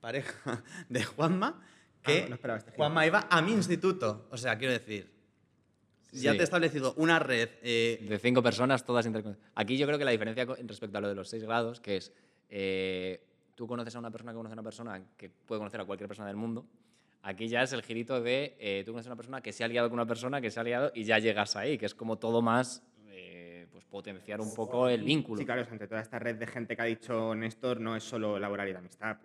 [0.01, 1.65] pareja de Juanma
[2.03, 2.73] que Ah, no esperaba este.
[2.73, 4.27] Juanma iba a mi instituto.
[4.33, 5.13] O sea, quiero decir,
[6.11, 6.39] ya Sí.
[6.39, 9.53] te he establecido una red eh, De cinco personas, todas interconectadas.
[9.55, 12.13] Aquí yo creo que la diferencia respecto a lo de los seis grados, que es,
[12.51, 15.85] eh, tú conoces a una persona que conoce a una persona que puede conocer a
[15.85, 16.67] cualquier persona del mundo,
[17.23, 19.69] aquí ya es el girito de, eh, tú conoces a una persona que se ha
[19.69, 22.19] liado con una persona, que se ha liado y ya llegas ahí, que es como
[22.19, 25.39] todo más, eh, pues potenciar un poco el vínculo.
[25.39, 27.97] Sí, claro, o sea, entre toda esta red de gente que ha dicho Néstor, no
[27.97, 29.17] es solo laboral y de amistad.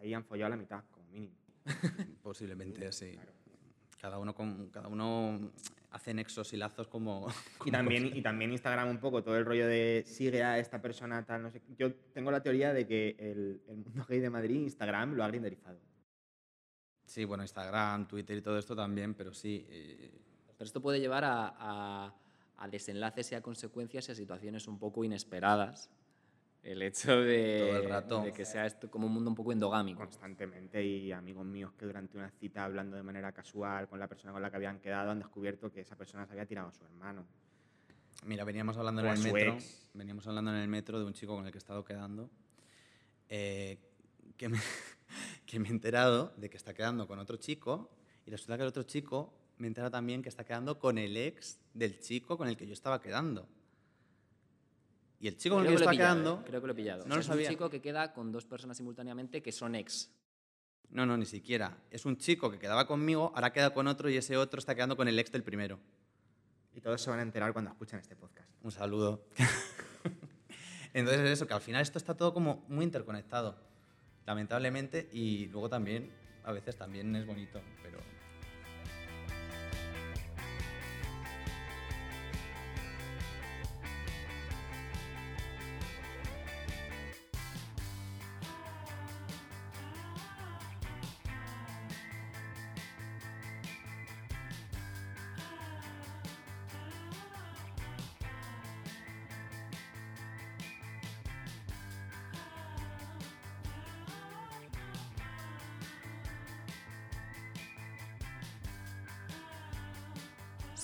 [0.00, 1.34] ahí han follado la mitad, como mínimo.
[2.22, 3.18] Posiblemente, sí.
[4.00, 5.50] Cada uno, con, cada uno
[5.94, 7.26] hace nexos y lazos como...
[7.64, 11.24] Y también, y también Instagram un poco, todo el rollo de sigue a esta persona,
[11.24, 11.62] tal, no sé.
[11.78, 15.28] Yo tengo la teoría de que el, el mundo gay de Madrid, Instagram, lo ha
[15.28, 15.78] grinderizado.
[17.06, 19.64] Sí, bueno, Instagram, Twitter y todo esto también, pero sí.
[19.68, 20.10] eh,
[20.56, 22.14] Pero esto puede llevar a, a-
[22.56, 25.90] a desenlaces y a consecuencias y a situaciones un poco inesperadas.
[26.64, 28.22] El hecho de, Todo el rato.
[28.22, 29.98] de que sea esto como un mundo un poco endogámico.
[30.00, 34.32] constantemente y amigos míos que durante una cita hablando de manera casual con la persona
[34.32, 36.82] con la que habían quedado han descubierto que esa persona se había tirado a su
[36.84, 37.26] hermano.
[38.24, 39.52] Mira, veníamos hablando O en a el metro.
[39.54, 39.90] ex.
[39.92, 42.30] Veníamos hablando en el metro de un chico con el que he estado quedando.
[43.28, 43.78] eh,
[44.38, 44.58] que me,
[45.46, 47.90] que me he enterado de que está quedando con otro chico
[48.26, 51.16] y resulta que el otro chico me he enterado también que está quedando con el
[51.16, 53.46] ex del chico con el que yo estaba quedando.
[55.24, 56.40] Y el chico con el que yo Creo que pillado, quedando...
[56.42, 56.98] eh, Creo que lo he pillado.
[56.98, 57.48] No O sea, lo es sabía.
[57.48, 60.10] un chico que queda con dos personas simultáneamente que son ex.
[60.90, 61.78] No, no, ni siquiera.
[61.90, 64.98] Es un chico que quedaba conmigo, ahora queda con otro y ese otro está quedando
[64.98, 65.80] con el ex del primero.
[66.74, 68.50] Y todos se van a enterar cuando escuchen este podcast.
[68.62, 69.24] Un saludo.
[70.92, 73.56] Entonces es eso, que al final esto está todo como muy interconectado,
[74.26, 76.10] lamentablemente, y luego también,
[76.44, 77.98] a veces también es bonito, pero...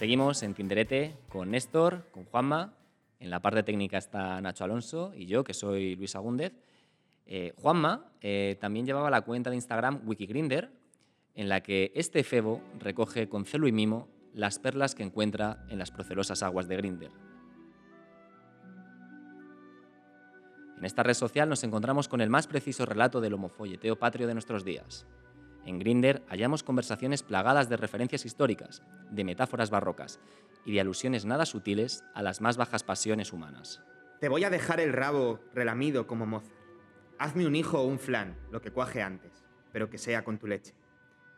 [0.00, 2.72] Seguimos en Tinderete con Néstor, con Juanma.
[3.18, 6.54] En la parte técnica está Nacho Alonso y yo, que soy Luis Agúndez.
[7.26, 10.72] Eh, Juanma eh, también llevaba la cuenta de Instagram Wikigrinder,
[11.34, 15.78] en la que este febo recoge con celo y mimo las perlas que encuentra en
[15.78, 17.10] las procelosas aguas de Grinder.
[20.78, 24.32] En esta red social nos encontramos con el más preciso relato del homofolleteo patrio de
[24.32, 25.06] nuestros días.
[25.64, 30.20] En Grinder hallamos conversaciones plagadas de referencias históricas, de metáforas barrocas
[30.64, 33.82] y de alusiones nada sutiles a las más bajas pasiones humanas.
[34.20, 36.54] Te voy a dejar el rabo relamido como Mozart.
[37.18, 40.46] Hazme un hijo o un flan, lo que cuaje antes, pero que sea con tu
[40.46, 40.74] leche.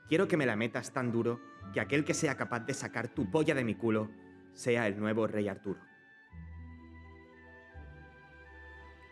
[0.08, 1.40] Quiero que me la metas tan duro
[1.72, 4.10] que aquel que sea capaz de sacar tu polla de mi culo
[4.52, 5.80] sea el nuevo rey Arturo.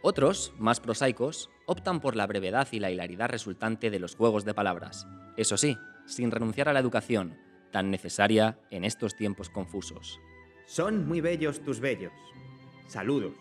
[0.02, 4.54] Otros, más prosaicos, optan por la brevedad y la hilaridad resultante de los juegos de
[4.54, 5.06] palabras.
[5.36, 7.36] Eso sí, sin renunciar a la educación,
[7.70, 10.18] tan necesaria en estos tiempos confusos.
[10.64, 12.12] Son muy bellos tus bellos.
[12.86, 13.34] Saludos.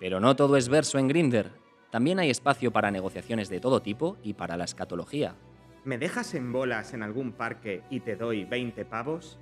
[0.00, 1.52] Pero no todo es verso en Grinder.
[1.90, 5.36] También hay espacio para negociaciones de todo tipo y para la escatología.
[5.84, 9.38] ¿Me dejas en bolas en algún parque y te doy 20 pavos?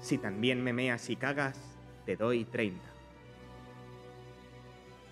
[0.00, 2.89] Si también me meas y cagas, te doy 30.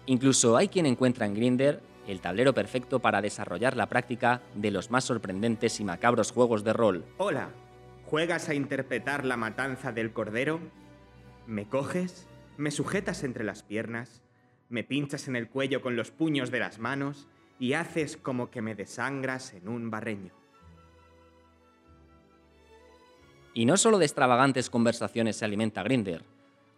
[0.08, 4.90] Incluso hay quien encuentra en Grinder el tablero perfecto para desarrollar la práctica de los
[4.90, 7.04] más sorprendentes y macabros juegos de rol.
[7.18, 7.50] Hola,
[8.06, 10.60] ¿juegas a interpretar la matanza del cordero?
[11.46, 12.26] ¿Me coges?
[12.56, 14.22] ¿Me sujetas entre las piernas?
[14.70, 17.28] ¿Me pinchas en el cuello con los puños de las manos?
[17.58, 20.32] Y haces como que me desangras en un barreño.
[23.52, 26.24] Y no solo de extravagantes conversaciones se alimenta Grinder.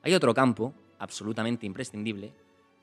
[0.02, 2.32] Hay otro campo, absolutamente imprescindible,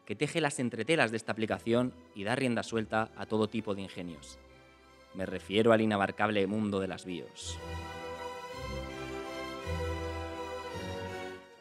[0.07, 3.81] que teje las entretelas de esta aplicación y da rienda suelta a todo tipo de
[3.81, 4.39] ingenios.
[5.13, 7.59] Me refiero al inabarcable mundo de las bios.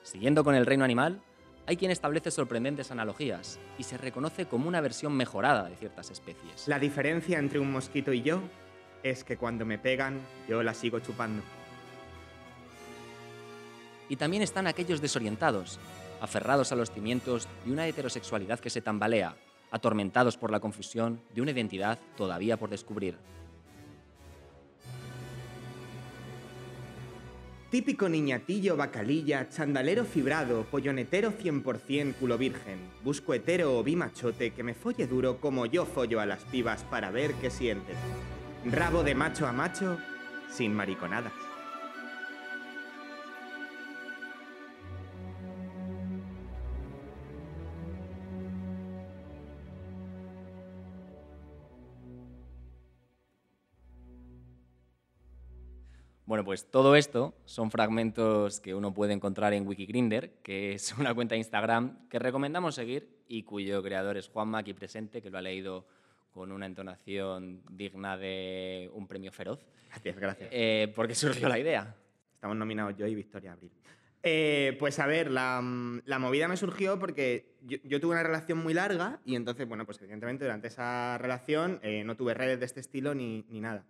[0.05, 1.21] Siguiendo con el reino animal,
[1.67, 6.69] hay quien establece sorprendentes analogías y se reconoce como una versión mejorada de ciertas especies.
[6.69, 8.41] La diferencia entre un mosquito y yo
[9.03, 11.43] es que cuando me pegan, yo la sigo chupando.
[14.09, 15.79] Y también están aquellos desorientados,
[16.21, 19.37] aferrados a los cimientos de una heterosexualidad que se tambalea,
[19.71, 23.17] atormentados por la confusión de una identidad todavía por descubrir.
[27.71, 32.79] Típico niñatillo, bacalilla, chandalero fibrado, pollonetero 100% culo virgen.
[33.03, 37.11] Busco hetero o bimachote que me folle duro como yo follo a las pibas para
[37.11, 37.97] ver qué sienten.
[38.65, 39.99] Rabo de macho a macho,
[40.49, 41.46] sin mariconadas.
[56.37, 61.15] Bueno, pues todo esto son fragmentos que uno puede encontrar en Wikigrinder, que es una
[61.15, 65.39] cuenta de Instagram que recomendamos seguir y cuyo creador es Juanma aquí presente, que lo
[65.39, 65.87] ha leído
[66.33, 69.65] con una entonación digna de un premio feroz.
[69.89, 70.49] Gracias, gracias.
[70.53, 71.97] Eh, ¿Por qué surgió la idea?
[72.35, 73.73] Estamos nominados yo y Victoria Abril.
[74.23, 75.63] Eh, pues a ver, la,
[76.05, 79.87] la movida me surgió porque yo, yo tuve una relación muy larga y entonces, bueno,
[79.87, 83.87] pues evidentemente durante esa relación eh, no tuve redes de este estilo ni, ni nada.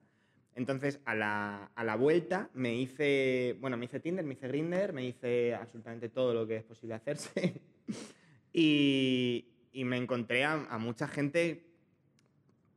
[0.56, 4.94] Entonces, a la, a la vuelta me hice, bueno, me hice Tinder, me hice Grinder,
[4.94, 7.60] me hice absolutamente todo lo que es posible hacerse.
[8.54, 9.44] y,
[9.76, 11.66] y me encontré a, mucha gente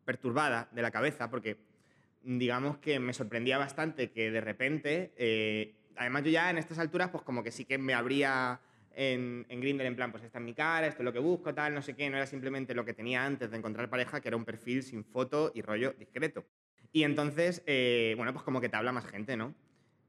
[0.04, 1.58] perturbada de la cabeza porque
[2.22, 7.10] digamos que me sorprendía bastante que de repente, eh, además yo ya en estas alturas
[7.12, 8.60] pues como que sí que me habría
[8.92, 11.54] en, en Grindr en plan, pues esta es mi cara, esto es lo que busco,
[11.54, 14.28] tal, no sé qué, no era simplemente lo que tenía antes de encontrar pareja, que
[14.28, 16.44] era un perfil sin foto y rollo discreto.
[16.92, 19.54] Y entonces, eh, bueno, pues como que te habla más gente, ¿no?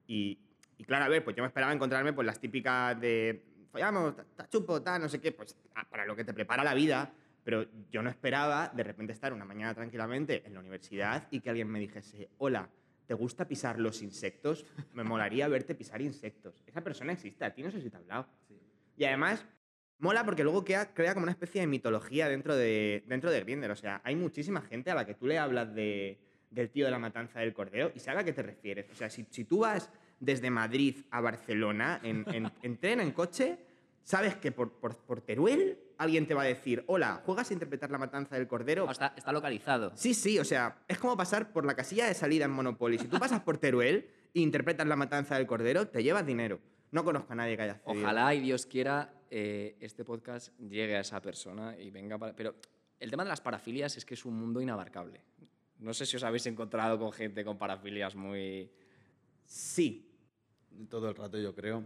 [0.06, 0.38] Y,
[0.78, 4.48] y claro, a ver, pues yo me esperaba encontrarme pues las típicas de, follamos, ta-
[4.48, 7.12] chupo, tal, no sé qué, pues ah, para lo que te prepara la vida,
[7.44, 11.50] pero yo no esperaba de repente estar una mañana tranquilamente en la universidad y que
[11.50, 12.68] alguien me dijese, hola,
[13.06, 14.64] ¿te gusta pisar los insectos?
[14.94, 16.62] Me molaría verte pisar insectos.
[16.66, 18.26] Esa persona existe, a ti no sé si te ha hablado.
[18.96, 19.44] Y además,
[19.98, 23.70] mola porque luego queda- crea como una especie de mitología dentro de, dentro de Grindr.
[23.70, 26.18] O sea, hay muchísima gente a la que tú le hablas de,
[26.50, 28.90] del tío de la matanza del cordero y sabe a qué te refieres.
[28.90, 33.12] O sea, si, si tú vas desde Madrid a Barcelona en, en- en tren, en
[33.12, 33.58] coche,
[34.02, 37.90] sabes que por, por, por Teruel alguien te va a decir, hola, ¿juegas a interpretar
[37.90, 38.90] la matanza del cordero?
[38.90, 39.92] Está, está localizado.
[39.94, 42.98] Sí, sí, o sea, es como pasar por la casilla de salida en Monopoly.
[42.98, 46.58] Si tú pasas por Teruel e interpretas la matanza del cordero, te llevas dinero.
[46.90, 48.02] No conozco a nadie que haya accedido.
[48.02, 52.34] Ojalá y Dios quiera eh, este podcast llegue a esa persona y venga para...
[52.34, 52.56] Pero
[52.98, 55.20] el tema de las parafilias es que es un mundo inabarcable.
[55.80, 58.70] No sé si os habéis encontrado con gente con parafilias muy...
[59.44, 60.06] Sí,
[60.88, 61.84] Todo el rato, yo creo.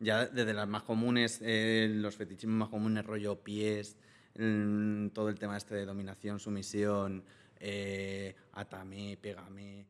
[0.00, 3.96] Ya desde las más comunes, eh, los fetichismos más comunes, rollo pies,
[4.36, 7.22] mm, todo el tema este de dominación, sumisión,
[7.60, 9.86] eh, atame, pégame.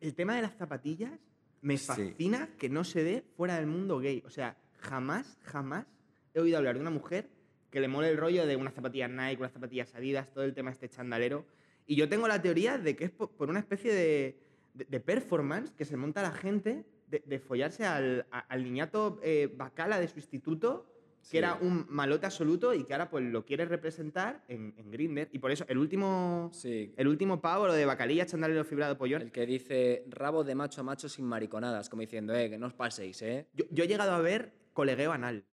[0.00, 1.18] El tema de las zapatillas
[1.62, 1.86] me Sí.
[1.86, 4.22] fascina que no se dé fuera del mundo gay.
[4.24, 5.86] O sea, jamás, jamás
[6.34, 7.28] he oído hablar de una mujer
[7.70, 10.70] que le mole el rollo de unas zapatillas Nike, unas zapatillas Adidas, todo el tema
[10.70, 11.44] este chandalero.
[11.88, 14.38] Y yo tengo la teoría de que es po- por una especie de,
[14.74, 19.18] de- de performance que se monta la gente de, de follarse al, a- al niñato
[19.22, 20.84] eh, bacala de su instituto,
[21.22, 21.36] que Sí.
[21.38, 25.28] era un malote absoluto y que ahora pues lo quiere representar en, en Grindr.
[25.32, 26.92] Y por eso el último, Sí.
[26.96, 30.82] el último pavo, lo de bacalilla, chandalero fibrado pollón, El que dice rabo de macho
[30.82, 33.46] a macho sin mariconadas, como diciendo, eh, que no os paséis, eh.
[33.54, 35.44] Yo, yo he llegado a ver colegueo anal.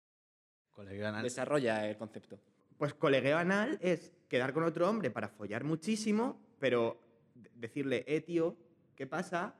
[0.73, 2.41] Colega, na- Desarrolla el concepto.
[2.77, 7.01] Pues colegueo anal es quedar con otro hombre para follar muchísimo, pero
[7.37, 8.57] de- decirle, eh, tío,
[8.97, 9.55] ¿qué pasa?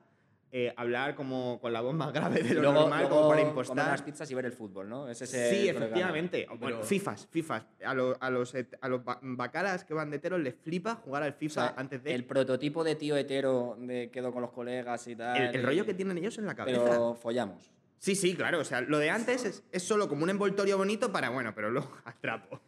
[0.51, 3.41] Eh, hablar como con la voz más grave de lo luego, normal, luego como para
[3.41, 4.05] comer unas impostar.
[4.05, 5.07] pizzas y ver el fútbol, ¿no?
[5.07, 6.45] Es ese Sí, efectivamente.
[6.49, 7.65] O, Bueno, Pero- FIFAs, FIFAs.
[7.85, 11.23] A, lo- a los, a los ba- bacalas que van de hetero les flipa jugar
[11.23, 12.13] al O FIFA sea, antes de...
[12.13, 15.35] El prototipo de tío hetero de quedo con los colegas y tal.
[15.37, 16.83] el, el y- rollo que tienen ellos en la cabeza.
[16.85, 17.71] Pero follamos.
[17.97, 18.59] Sí, sí, claro.
[18.59, 21.69] O sea, lo de antes es, es solo como un envoltorio bonito para, bueno, pero
[21.71, 22.61] luego atrapo.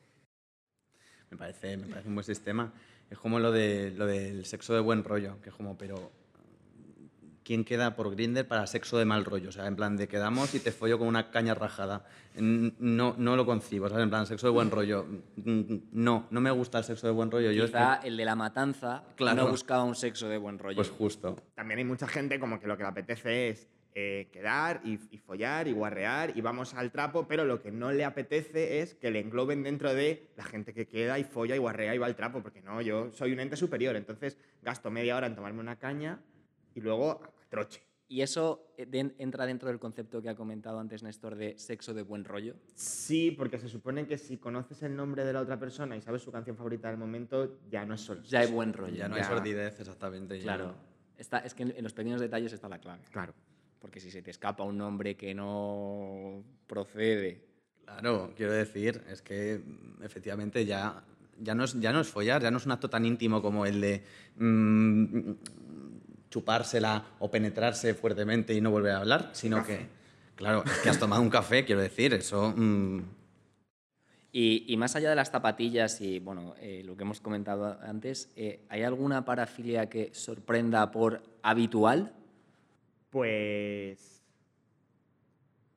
[1.32, 2.72] Me parece, me parece un buen sistema.
[3.10, 6.12] Es como lo, de, lo del sexo de buen rollo, que es como, pero
[7.44, 9.50] ¿quién queda por Grinder para sexo de mal rollo?
[9.50, 12.06] O sea, en plan de quedamos y te follo con una caña rajada.
[12.36, 14.04] No, no lo concibo, ¿sabes?
[14.04, 15.06] En plan, sexo de buen rollo.
[15.36, 17.52] No, no me gusta el sexo de buen rollo.
[17.52, 19.44] Yo es que- Quizá el de la matanza Claro.
[19.44, 20.76] no buscaba un sexo de buen rollo.
[20.76, 21.36] Pues justo.
[21.56, 23.68] También hay mucha gente como que lo que le apetece es
[24.00, 27.92] eh, quedar y, y follar y guarrear y vamos al trapo, pero lo que no
[27.92, 31.58] le apetece es que le engloben dentro de la gente que queda y folla y
[31.58, 35.18] guarrea y va al trapo, porque no, yo soy un ente superior, entonces gasto media
[35.18, 36.22] hora en tomarme una caña
[36.76, 37.82] y luego a troche.
[38.08, 42.04] ¿Y eso eh, entra dentro del concepto que ha comentado antes Néstor de sexo de
[42.04, 42.54] buen rollo?
[42.76, 46.22] Sí, porque se supone que si conoces el nombre de la otra persona y sabes
[46.22, 48.22] su canción favorita del momento, ya no es solo.
[48.22, 48.94] Ya hay buen rollo.
[48.96, 49.28] Ya no hay Ya.
[49.28, 50.38] sordidez, exactamente.
[50.38, 50.76] Claro.
[51.18, 53.02] Está, es que en en los pequeños detalles está la clave.
[53.12, 53.34] Claro.
[53.88, 57.40] Porque si se te escapa un nombre que no procede.
[57.86, 59.62] Claro, quiero decir, es que
[60.04, 61.06] efectivamente ya,
[61.40, 63.66] ya, no es, ya no es follar, ya no es un acto tan íntimo como
[63.66, 64.04] el de
[64.36, 65.32] mm,
[66.30, 69.88] chupársela o penetrarse fuertemente y no volver a hablar, sino que,
[70.36, 72.54] claro, es que has tomado un café, quiero decir, eso...
[72.58, 73.00] mm,
[74.34, 78.34] Y, y más allá de las zapatillas y bueno, eh, lo que hemos comentado antes,
[78.36, 82.17] eh, ¿hay alguna parafilia que sorprenda por habitual?
[83.10, 84.24] Pues.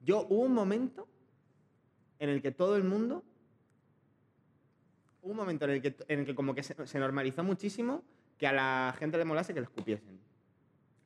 [0.00, 1.08] Yo hubo un momento
[2.18, 3.24] en el que todo el mundo.
[5.22, 8.02] Hubo un momento en el que, en el que como que se, se normalizó muchísimo
[8.38, 10.18] que a la gente le molase que le escupiesen.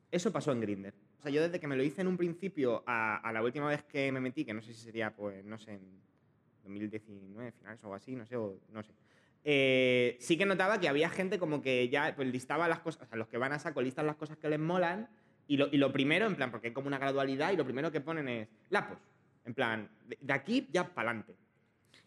[0.09, 0.93] Eso pasó en Grinder.
[1.19, 3.67] O sea, yo desde que me lo hice en un principio a, a la última
[3.67, 6.01] vez que me metí, que no sé si sería, pues, no sé, en
[6.65, 8.93] 2019, finales o algo así, no sé, o, no sé.
[9.43, 13.05] Eh, sí que notaba que había gente como que ya pues, listaba las cosas, o
[13.05, 15.07] sea, los que van a saco listan las cosas que les molan
[15.47, 17.91] y lo, y lo primero, en plan, porque hay como una gradualidad y lo primero
[17.91, 18.97] que ponen es lapos.
[19.45, 21.35] En plan, de, de aquí ya para adelante.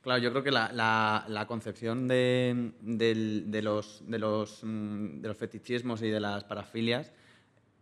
[0.01, 5.21] Claro, yo creo que la, la- la concepción de, del- de los, de, los, mm,
[5.21, 7.13] de los fetichismos y de las parafilias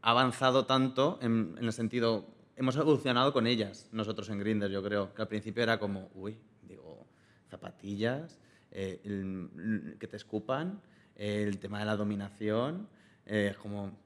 [0.03, 2.27] ha avanzado tanto en, en el sentido.
[2.57, 5.13] Hemos evolucionado con ellas, nosotros en Grindr, yo creo.
[5.15, 7.07] Que al principio era como, uy, digo,
[7.51, 8.39] zapatillas,
[8.71, 10.81] eh, el- que te escupan,
[11.17, 12.89] el tema de la dominación,
[13.27, 14.05] eh, como.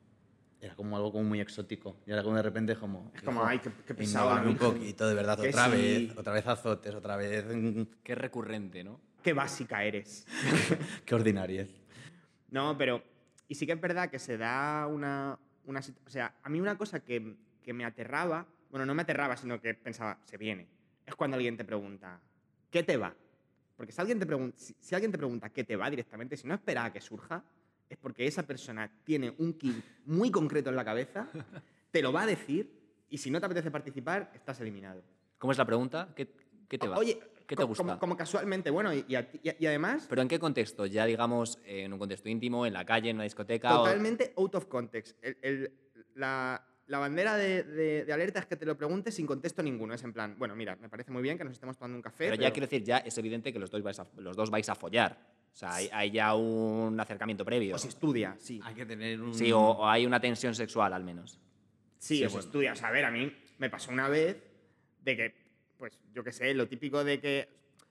[0.60, 1.96] Era como algo como muy exótico.
[2.06, 3.10] Y ahora como de repente como...
[3.14, 5.70] Es como, hijo, ay, qué- qué pesado un poquito, de verdad, otra sí.
[5.70, 7.44] vez, otra vez azotes, otra vez...
[8.02, 9.00] Qué recurrente, ¿no?
[9.22, 10.26] Qué básica eres.
[11.04, 11.68] Qué ordinariez.
[12.50, 13.02] No, pero.
[13.48, 15.38] Y sí que es verdad que se da una.
[15.66, 18.46] una o sea, a mí una cosa que, que me aterraba.
[18.70, 20.66] Bueno, no me aterraba, sino que pensaba, se viene.
[21.04, 22.20] Es cuando alguien te pregunta,
[22.70, 23.14] ¿qué te va?
[23.76, 26.46] Porque si alguien te, pregun- si, si alguien te pregunta qué te va directamente, si
[26.46, 27.42] no espera a que surja,
[27.90, 29.76] es porque esa persona tiene un kit
[30.06, 31.28] muy concreto en la cabeza,
[31.90, 32.70] te lo va a decir,
[33.10, 35.02] y si no te apetece participar, estás eliminado.
[35.38, 36.12] ¿Cómo es la pregunta?
[36.14, 36.28] ¿Qué,
[36.68, 36.96] qué te va?
[36.96, 37.82] Oye, ¿Qué te gusta?
[37.82, 40.86] Como, como casualmente, bueno, y, y y- además, ¿Pero en qué contexto?
[40.86, 43.74] Ya digamos, en un contexto íntimo, en la calle, en una discoteca.
[43.80, 45.18] o- Totalmente out of context.
[45.20, 45.72] El- el-
[46.14, 49.94] la, la bandera de, de- de alerta es que te lo preguntes sin contexto ninguno.
[49.94, 52.28] Es en plan, bueno, mira, me parece muy bien que nos estemos tomando un café.
[52.30, 54.68] Pero ya quiero decir, ya es evidente que los dos vais a, los dos vais
[54.68, 55.18] a follar.
[55.52, 57.74] O sea, hay, hay ya un acercamiento previo.
[57.74, 58.60] O se estudia, sí.
[58.64, 59.34] Hay que tener un...
[59.34, 61.38] Sí, o, o hay una tensión sexual al menos.
[61.98, 62.46] Sí, sí, o se bueno.
[62.46, 62.72] estudia.
[62.72, 64.36] O sea, a ver, a mí me pasó una vez
[65.02, 65.34] de que,
[65.76, 67.48] pues, yo qué sé, lo típico de que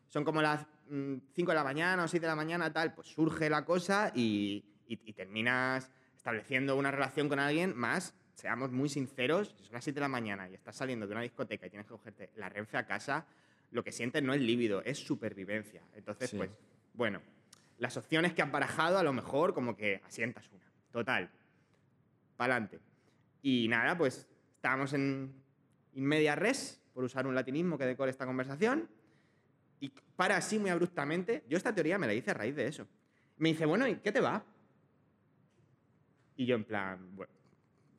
[0.08, 3.50] son como las 5 de la mañana o 6 de la mañana, tal, pues surge
[3.50, 9.54] la cosa y, y- y terminas estableciendo una relación con alguien más, seamos muy sinceros,
[9.58, 11.86] si son las 7 de la mañana y estás saliendo de una discoteca y tienes
[11.86, 13.28] que cogerte la renfe a casa,
[13.72, 15.84] lo que sientes no es líbido, es supervivencia.
[15.96, 16.38] Entonces, Sí.
[16.38, 16.50] pues,
[16.94, 17.22] bueno,
[17.80, 20.66] las opciones que has barajado a lo mejor como que asientas una.
[20.92, 21.30] Total.
[22.38, 22.80] Pa'lante.
[23.42, 25.34] Y nada, pues estábamos en
[25.94, 28.90] in media res, por usar un latinismo que decore esta conversación,
[29.80, 31.44] y para así muy abruptamente.
[31.48, 32.86] Yo esta teoría me la hice a raíz de eso.
[33.38, 34.44] Me dice, bueno, ¿y qué te va?
[36.36, 37.34] Y yo en plan, bueno,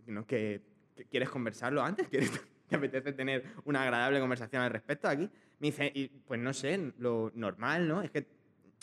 [0.06, 0.26] ¿no?
[0.26, 0.62] ¿Que,
[0.94, 2.08] que ¿quieres conversarlo antes?
[2.08, 2.30] ¿Quieres,
[2.68, 5.28] ¿Te apetece tener una agradable conversación al respecto aquí?
[5.58, 8.00] Me dice, y, pues no sé, lo normal, ¿no?
[8.00, 8.26] Es que,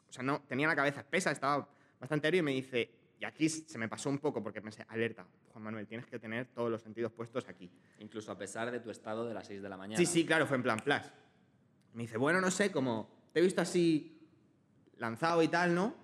[0.10, 1.68] o sea, no, tenía la cabeza espesa, estaba
[2.00, 2.90] bastante ebrio y me dice,
[3.20, 6.48] y aquí se me pasó un poco porque pensé, alerta, Juan Manuel, tienes que tener
[6.48, 7.72] todos los sentidos puestos aquí.
[8.00, 9.98] Incluso a pesar de tu estado de las 6 de la mañana.
[9.98, 11.08] Sí, sí, claro, fue en plan flash.
[11.94, 14.20] Me dice, bueno, no sé, como te he visto así
[14.98, 15.96] lanzado y tal, ¿no?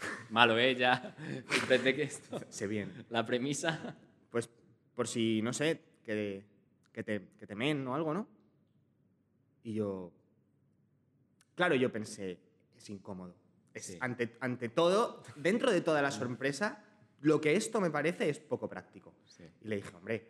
[0.30, 0.74] Malo, ¿eh?
[0.74, 1.14] Ya.
[1.68, 2.40] Desde que esto.
[2.48, 3.06] Se bien.
[3.10, 3.96] La premisa.
[4.30, 4.50] Pues
[4.94, 6.44] por si, no sé, que,
[6.92, 8.26] que, te, que te men o algo, ¿no?
[9.62, 10.12] Y yo...
[11.54, 12.40] Claro, yo pensé,
[12.80, 13.34] es incómodo.
[13.74, 13.98] Es, Sí.
[14.00, 16.82] ante, ante todo, dentro de toda la sorpresa,
[17.20, 19.14] lo que esto me parece es poco práctico.
[19.26, 19.44] Sí.
[19.62, 20.28] Y le dije, hombre,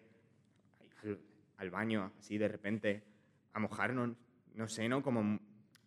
[1.02, 1.18] al,
[1.56, 3.02] al baño, así de repente,
[3.52, 4.10] a mojarnos,
[4.54, 5.02] no sé, ¿no?
[5.02, 5.38] Como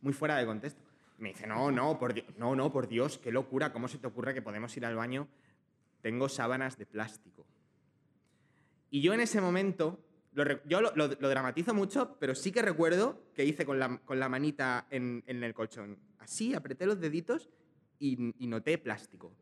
[0.01, 0.82] muy fuera de contexto.
[1.20, 4.07] Me dice, no, no, por Dios, no, no, por Dios, qué locura, ¿cómo se te
[4.07, 5.28] ocurre que podemos ir al baño?
[6.01, 7.45] Tengo sábanas de plástico.
[8.89, 9.99] Y yo en ese momento,
[10.36, 13.97] lo yo lo, lo- lo dramatizo mucho, pero sí que recuerdo que hice con la,
[13.99, 15.97] con la manita en, en el colchón.
[16.19, 17.49] Así, apreté los deditos
[17.99, 19.34] y, y noté plástico.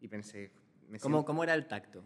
[0.00, 0.50] Y pensé,
[0.88, 2.02] me ¿Cómo, siento- ¿Cómo era el tacto?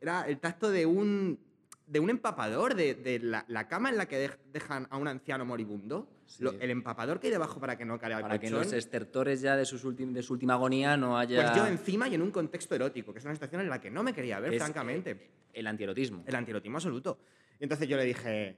[0.00, 1.38] era el tacto de un,
[1.86, 5.06] de un empapador, de, de la, la cama en la que dej- dejan a un
[5.08, 6.08] anciano moribundo.
[6.30, 6.44] Sí.
[6.44, 8.62] Lo- el empapador que hay debajo para que no caiga el Para que colchón.
[8.62, 11.42] los estertores ya de, sus ultim- de su última agonía no haya.
[11.42, 13.90] Pues yo encima y en un contexto erótico, que es una situación en la que
[13.90, 15.28] no me quería ver, que es, francamente.
[15.52, 16.22] el antierotismo.
[16.26, 17.18] El antierotismo absoluto.
[17.58, 18.56] Y entonces yo le dije,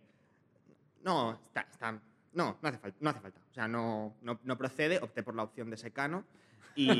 [1.02, 1.92] no, está, está-
[2.34, 3.40] no, no hace falta, no hace falta.
[3.50, 6.24] O sea, no, no, no procede, opté por la opción de secano.
[6.76, 6.90] Y,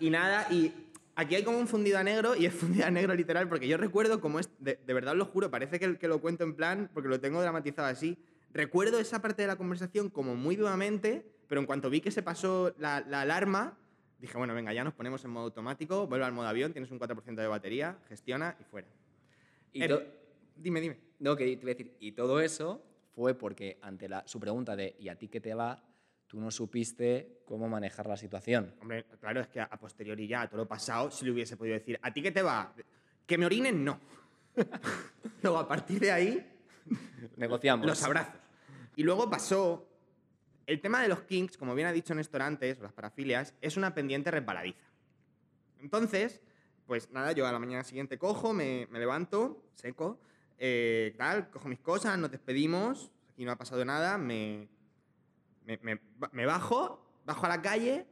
[0.00, 0.72] y nada, y
[1.14, 3.76] aquí hay como un fundido a negro, y es fundido a negro literal, porque yo
[3.76, 6.90] recuerdo como es, de, de verdad lo juro, parece que, que lo cuento en plan,
[6.92, 8.18] porque lo tengo dramatizado así.
[8.54, 12.22] Recuerdo esa parte de la conversación como muy vivamente, pero en cuanto vi que se
[12.22, 13.78] pasó la, la alarma,
[14.18, 16.98] dije, bueno, venga, ya nos ponemos en modo automático, vuelve al modo avión, tienes un
[16.98, 18.88] 4% de batería, gestiona y fuera.
[19.72, 20.02] Y Eh, to-
[20.54, 20.98] Dime, dime.
[21.18, 22.84] No, que te iba a decir, y todo eso
[23.14, 25.82] fue porque ante la, su pregunta de ¿y a ti qué te va?
[26.26, 28.74] Tú no supiste cómo manejar la situación.
[28.80, 31.56] Hombre, claro, es que a, a posteriori ya, a todo lo pasado, si le hubiese
[31.56, 32.74] podido decir, ¿a ti qué te va?
[33.26, 33.98] Que me orinen, no.
[35.42, 36.51] Luego, a partir de ahí,
[37.36, 37.86] Negociamos.
[37.86, 38.40] los abrazos.
[38.96, 39.88] Y luego pasó.
[40.64, 43.76] El tema de los kinks, como bien ha dicho Néstor antes, o las parafilias, es
[43.76, 44.86] una pendiente resbaladiza.
[45.80, 46.40] Entonces,
[46.86, 50.20] pues nada, yo a la mañana siguiente cojo, me, me levanto, seco,
[50.58, 54.68] eh, tal, cojo mis cosas, nos despedimos, aquí no ha pasado nada, me,
[55.64, 58.06] me, bajo, bajo a la calle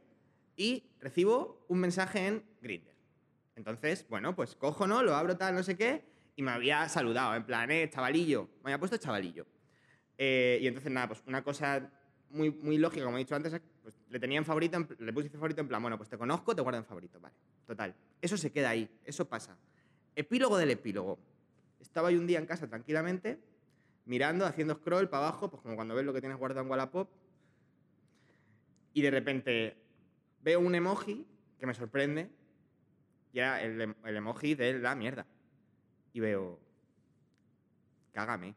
[0.57, 2.91] y recibo un mensaje en Grindr.
[3.55, 5.01] Entonces, bueno, pues cojo, ¿no?
[5.01, 6.03] Lo abro tal, no sé qué,
[6.35, 8.49] y me había saludado, en plan, eh, chavalillo.
[8.63, 9.45] Me había puesto chavalillo.
[10.17, 11.91] Eh, y entonces, nada, pues una cosa
[12.29, 15.29] muy, muy lógica, como he dicho antes, es, pues, le tenía en favorito, le puse
[15.29, 17.35] favorito en plan, bueno, pues te conozco, te guardo en favorito, vale.
[17.65, 17.95] Total.
[18.21, 19.57] Eso se queda ahí, eso pasa.
[20.15, 21.19] Epílogo del epílogo.
[21.79, 23.39] Estaba yo un día en casa tranquilamente,
[24.05, 27.09] mirando, haciendo scroll para abajo, pues como cuando ves lo que tienes guardado en Wallapop,
[28.93, 29.77] y de repente
[30.41, 31.25] veo un emoji
[31.57, 32.29] que me sorprende
[33.31, 35.25] Y era el emoji de la mierda.
[36.13, 36.59] Y veo,
[38.11, 38.55] cágame.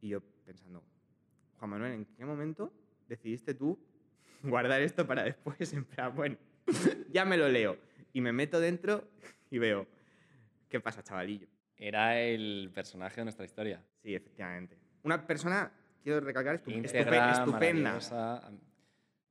[0.00, 0.82] Y yo pensando,
[1.58, 2.72] Juan Manuel, ¿en qué momento
[3.08, 3.78] decidiste tú
[4.42, 5.72] guardar esto para después?
[5.72, 6.36] En plan, bueno,
[7.12, 7.76] ya me lo leo.
[8.12, 9.08] Y me meto dentro
[9.50, 9.86] y veo,
[10.68, 11.46] ¿qué pasa, chavalillo?
[11.76, 13.82] Era el personaje de nuestra historia.
[14.02, 14.76] Sí, efectivamente.
[15.04, 18.50] Una persona, quiero recalcar, estu- Íntegra, estupe- estupenda.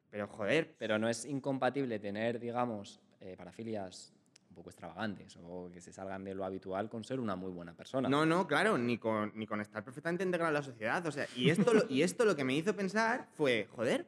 [0.10, 4.12] Pero joder, Pero no es incompatible tener, digamos, eh, parafilias
[4.50, 7.74] un poco extravagantes o que se salgan de lo habitual con ser una muy buena
[7.74, 8.10] persona.
[8.10, 11.06] No, no, claro, ni con, ni con estar perfectamente integrado en la sociedad.
[11.06, 14.08] O sea, y esto, lo, y esto lo que me hizo pensar fue, joder,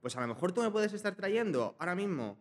[0.00, 2.36] pues a lo mejor tú me puedes estar trayendo ahora mismo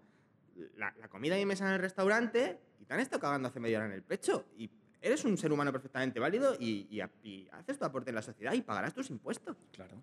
[0.76, 3.78] la, la comida y mesa en el restaurante y te han estado cagando hace media
[3.78, 4.46] hora en el pecho.
[4.58, 4.70] Y
[5.02, 6.88] eres un ser humano perfectamente válido y,
[7.24, 9.56] y haces tu aporte en la sociedad y pagarás tus impuestos.
[9.72, 10.02] Claro.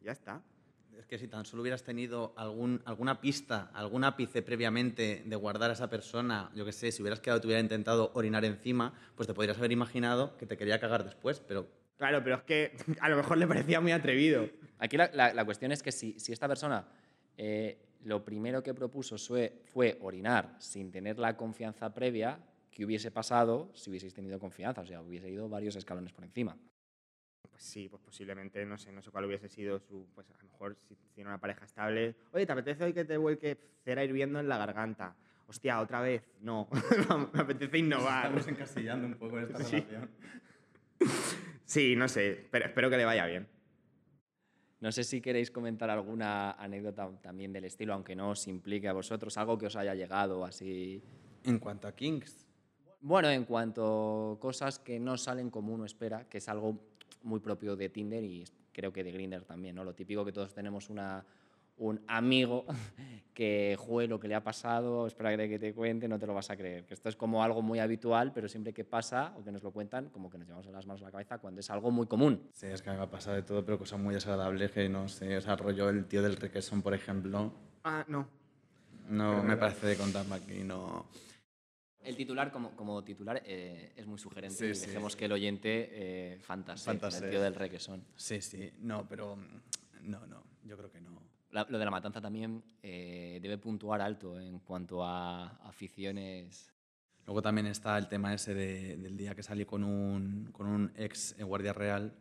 [0.00, 0.42] Ya está.
[1.02, 5.70] Es que si tan solo hubieras tenido algún, alguna pista, algún ápice previamente de guardar
[5.70, 9.26] a esa persona, yo qué sé, si hubieras quedado, te hubiera intentado orinar encima, pues
[9.26, 13.08] te podrías haber imaginado que te quería cagar después, pero Claro, pero es que a
[13.08, 14.48] lo mejor le parecía muy atrevido.
[14.78, 16.86] Aquí la, la- la cuestión es que si, si esta persona
[17.36, 22.38] eh, lo primero que propuso fue, fue orinar sin tener la confianza previa,
[22.70, 24.82] ¿qué hubiese pasado si hubieseis tenido confianza?
[24.82, 26.56] O sea, hubiese ido varios escalones por encima.
[27.50, 30.44] Pues sí, pues posiblemente, no sé, no sé cuál hubiese sido su, pues a lo
[30.44, 32.14] mejor si tiene una pareja estable.
[32.32, 35.14] Oye, ¿te apetece hoy que te vuelque cera hirviendo en la garganta?
[35.46, 36.22] Hostia, otra vez.
[36.40, 36.68] No,
[37.34, 38.32] me apetece innovar.
[38.48, 39.84] encasillando un poco esta Sí.
[41.64, 43.48] Sí, no sé, pero espero que le vaya bien.
[44.80, 48.92] No sé si queréis comentar alguna anécdota también del estilo, aunque no os implique a
[48.92, 51.02] vosotros, algo que os haya llegado así.
[51.44, 52.46] En cuanto a Kings,
[53.00, 56.78] Bueno, en cuanto a cosas que no salen como uno espera, que es algo
[57.24, 59.84] muy propio de Tinder y creo que de Grindr también, ¿no?
[59.84, 61.24] Lo típico que todos tenemos una,
[61.78, 62.64] un amigo
[63.34, 66.50] que juegue lo que le ha pasado, espera que te cuente, no te lo vas
[66.50, 66.84] a creer.
[66.86, 69.70] Que esto es como algo muy habitual, pero siempre que pasa o que nos lo
[69.72, 72.48] cuentan, como que nos llevamos las manos a la cabeza cuando es algo muy común.
[72.52, 75.36] sí, es que me ha pasado de todo, pero cosas muy desagradables que no sé,
[75.36, 77.52] o sea, rollo el tío del requesón, por ejemplo,
[77.84, 78.28] Ah, no.
[79.08, 81.06] no me parece de contarme aquí, no...
[82.04, 84.56] El titular, como, como titular, eh, es muy sugerente.
[84.56, 84.86] Sí, y sí.
[84.86, 87.24] Dejemos que el oyente eh, fantasee, Fantasee.
[87.26, 88.04] el tío del requesón.
[88.16, 89.36] Sí, sí, no, pero
[90.02, 91.22] no, no, yo creo que no.
[91.50, 96.72] La- lo de la matanza también eh, debe puntuar alto en cuanto a aficiones.
[97.26, 100.92] Luego también está el tema ese de- del día que salí con un, con un
[100.96, 102.12] ex guardia real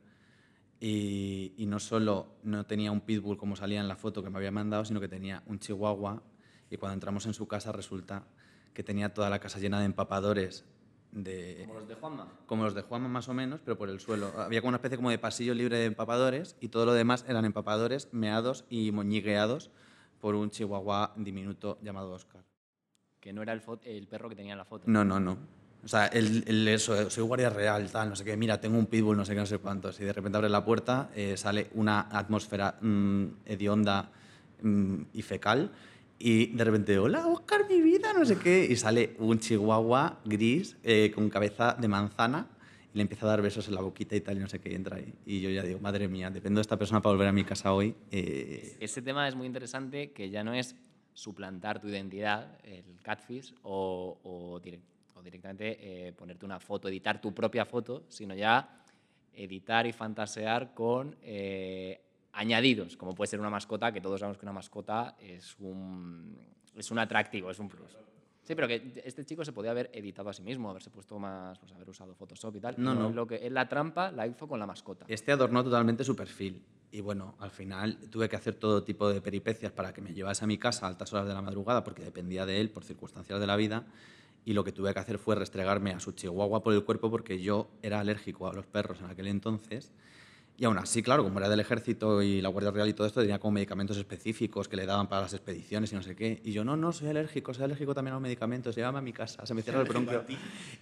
[0.79, 4.37] y, y no solo no tenía un pitbull como salía en la foto que me
[4.37, 6.21] había mandado, sino que tenía un chihuahua
[6.69, 8.27] y cuando entramos en su casa resulta
[8.73, 10.65] que tenía toda la casa llena de empapadores
[11.11, 12.27] de, Como los de Juanma.
[12.45, 14.31] como los de Juanma más o menos, pero por el suelo.
[14.37, 17.45] Había como una especie como de pasillo libre de empapadores y todo lo demás eran
[17.45, 19.71] empapadores meados y moñigueados
[20.19, 22.43] por un chihuahua diminuto llamado Oscar.
[23.19, 23.61] Que no era el,
[24.07, 24.85] perro que tenía en la foto.
[24.87, 25.37] No, no, no.
[25.83, 28.37] O sea, el, el eso, soy guardia real, tal, no sé qué.
[28.37, 29.99] Mira, tengo un pitbull, no sé qué, no sé cuántos.
[29.99, 34.11] Y de repente abre la puerta, eh, sale una atmósfera mm, hedionda
[34.61, 35.71] mm, y fecal.
[36.23, 38.67] Y de repente, hola, Oscar, mi vida, no sé qué.
[38.69, 42.47] Y sale un chihuahua gris eh, con cabeza de manzana
[42.93, 44.69] y le empieza a dar besos en la boquita y tal, y no sé qué,
[44.71, 45.11] y entra ahí.
[45.25, 47.73] Y yo ya digo, madre mía, dependo de esta persona para volver a mi casa
[47.73, 47.95] hoy.
[48.11, 50.75] eh, Ese tema es muy interesante, que ya no es
[51.13, 54.79] suplantar tu identidad, el catfish, o, o direc-
[55.15, 58.77] o directamente eh, ponerte una foto, editar tu propia foto, sino ya
[59.33, 61.99] editar y fantasear con eh,
[62.33, 66.37] añadidos, como puede ser una mascota, que todos sabemos que una mascota es un,
[66.75, 67.97] es un atractivo, es un plus.
[68.43, 71.59] Sí, pero que este chico se podía haber editado a sí mismo, haberse puesto más,
[71.59, 72.75] pues haber usado Photoshop y tal.
[72.77, 73.11] No, no.
[73.11, 75.05] Lo que es la trampa la hizo con la mascota.
[75.07, 76.63] Este adornó totalmente su perfil.
[76.91, 80.43] Y bueno, al final tuve que hacer todo tipo de peripecias para que me llevase
[80.43, 83.39] a mi casa a altas horas de la madrugada, porque dependía de él por circunstancias
[83.39, 83.85] de la vida.
[84.43, 87.39] Y lo que tuve que hacer fue restregarme a su chihuahua por el cuerpo, porque
[87.39, 89.93] yo era alérgico a los perros en aquel entonces.
[90.61, 93.19] Y aún así, claro, como era del ejército y la Guardia Real y todo esto,
[93.19, 96.39] tenía como medicamentos específicos que le daban para las expediciones y no sé qué.
[96.45, 99.11] Y yo, no, no, soy alérgico, soy alérgico también a los medicamentos, llévame a mi
[99.11, 100.23] casa, se me cierra el bronquio.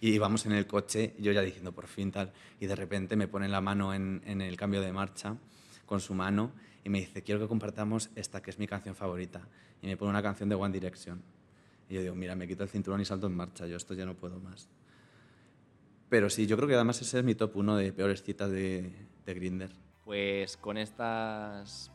[0.01, 3.29] Y íbamos en el coche, yo ya diciendo, por fin tal, y de repente me
[3.29, 5.37] pone la mano en, en el cambio de marcha
[5.85, 6.51] con su mano
[6.83, 9.47] y me dice, quiero que compartamos esta, que es mi canción favorita.
[9.81, 11.21] Y me pone una canción de One Direction.
[11.87, 14.05] Y yo digo, mira, me quito el cinturón y salto en marcha, yo esto ya
[14.05, 14.67] no puedo más.
[16.09, 18.91] Pero sí, yo creo que además ese es mi top uno de peores citas de,
[19.29, 19.71] de Grinder.
[20.05, 21.91] Pues con estas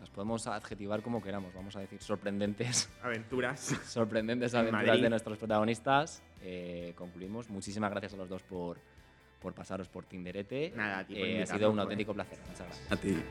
[0.00, 3.60] las podemos adjetivar como queramos, vamos a decir sorprendentes, Aventuras.
[3.86, 5.02] sorprendentes En aventuras Madrid.
[5.02, 6.22] de nuestros protagonistas.
[6.42, 7.50] Eh, concluimos.
[7.50, 8.78] Muchísimas gracias a los dos por,
[9.40, 10.72] por pasaros por Tinderete.
[10.74, 11.82] Nada, a ti por Eh, ha sido un joder.
[11.82, 12.38] auténtico placer.
[12.48, 12.92] Muchas gracias.
[12.92, 13.22] A ti.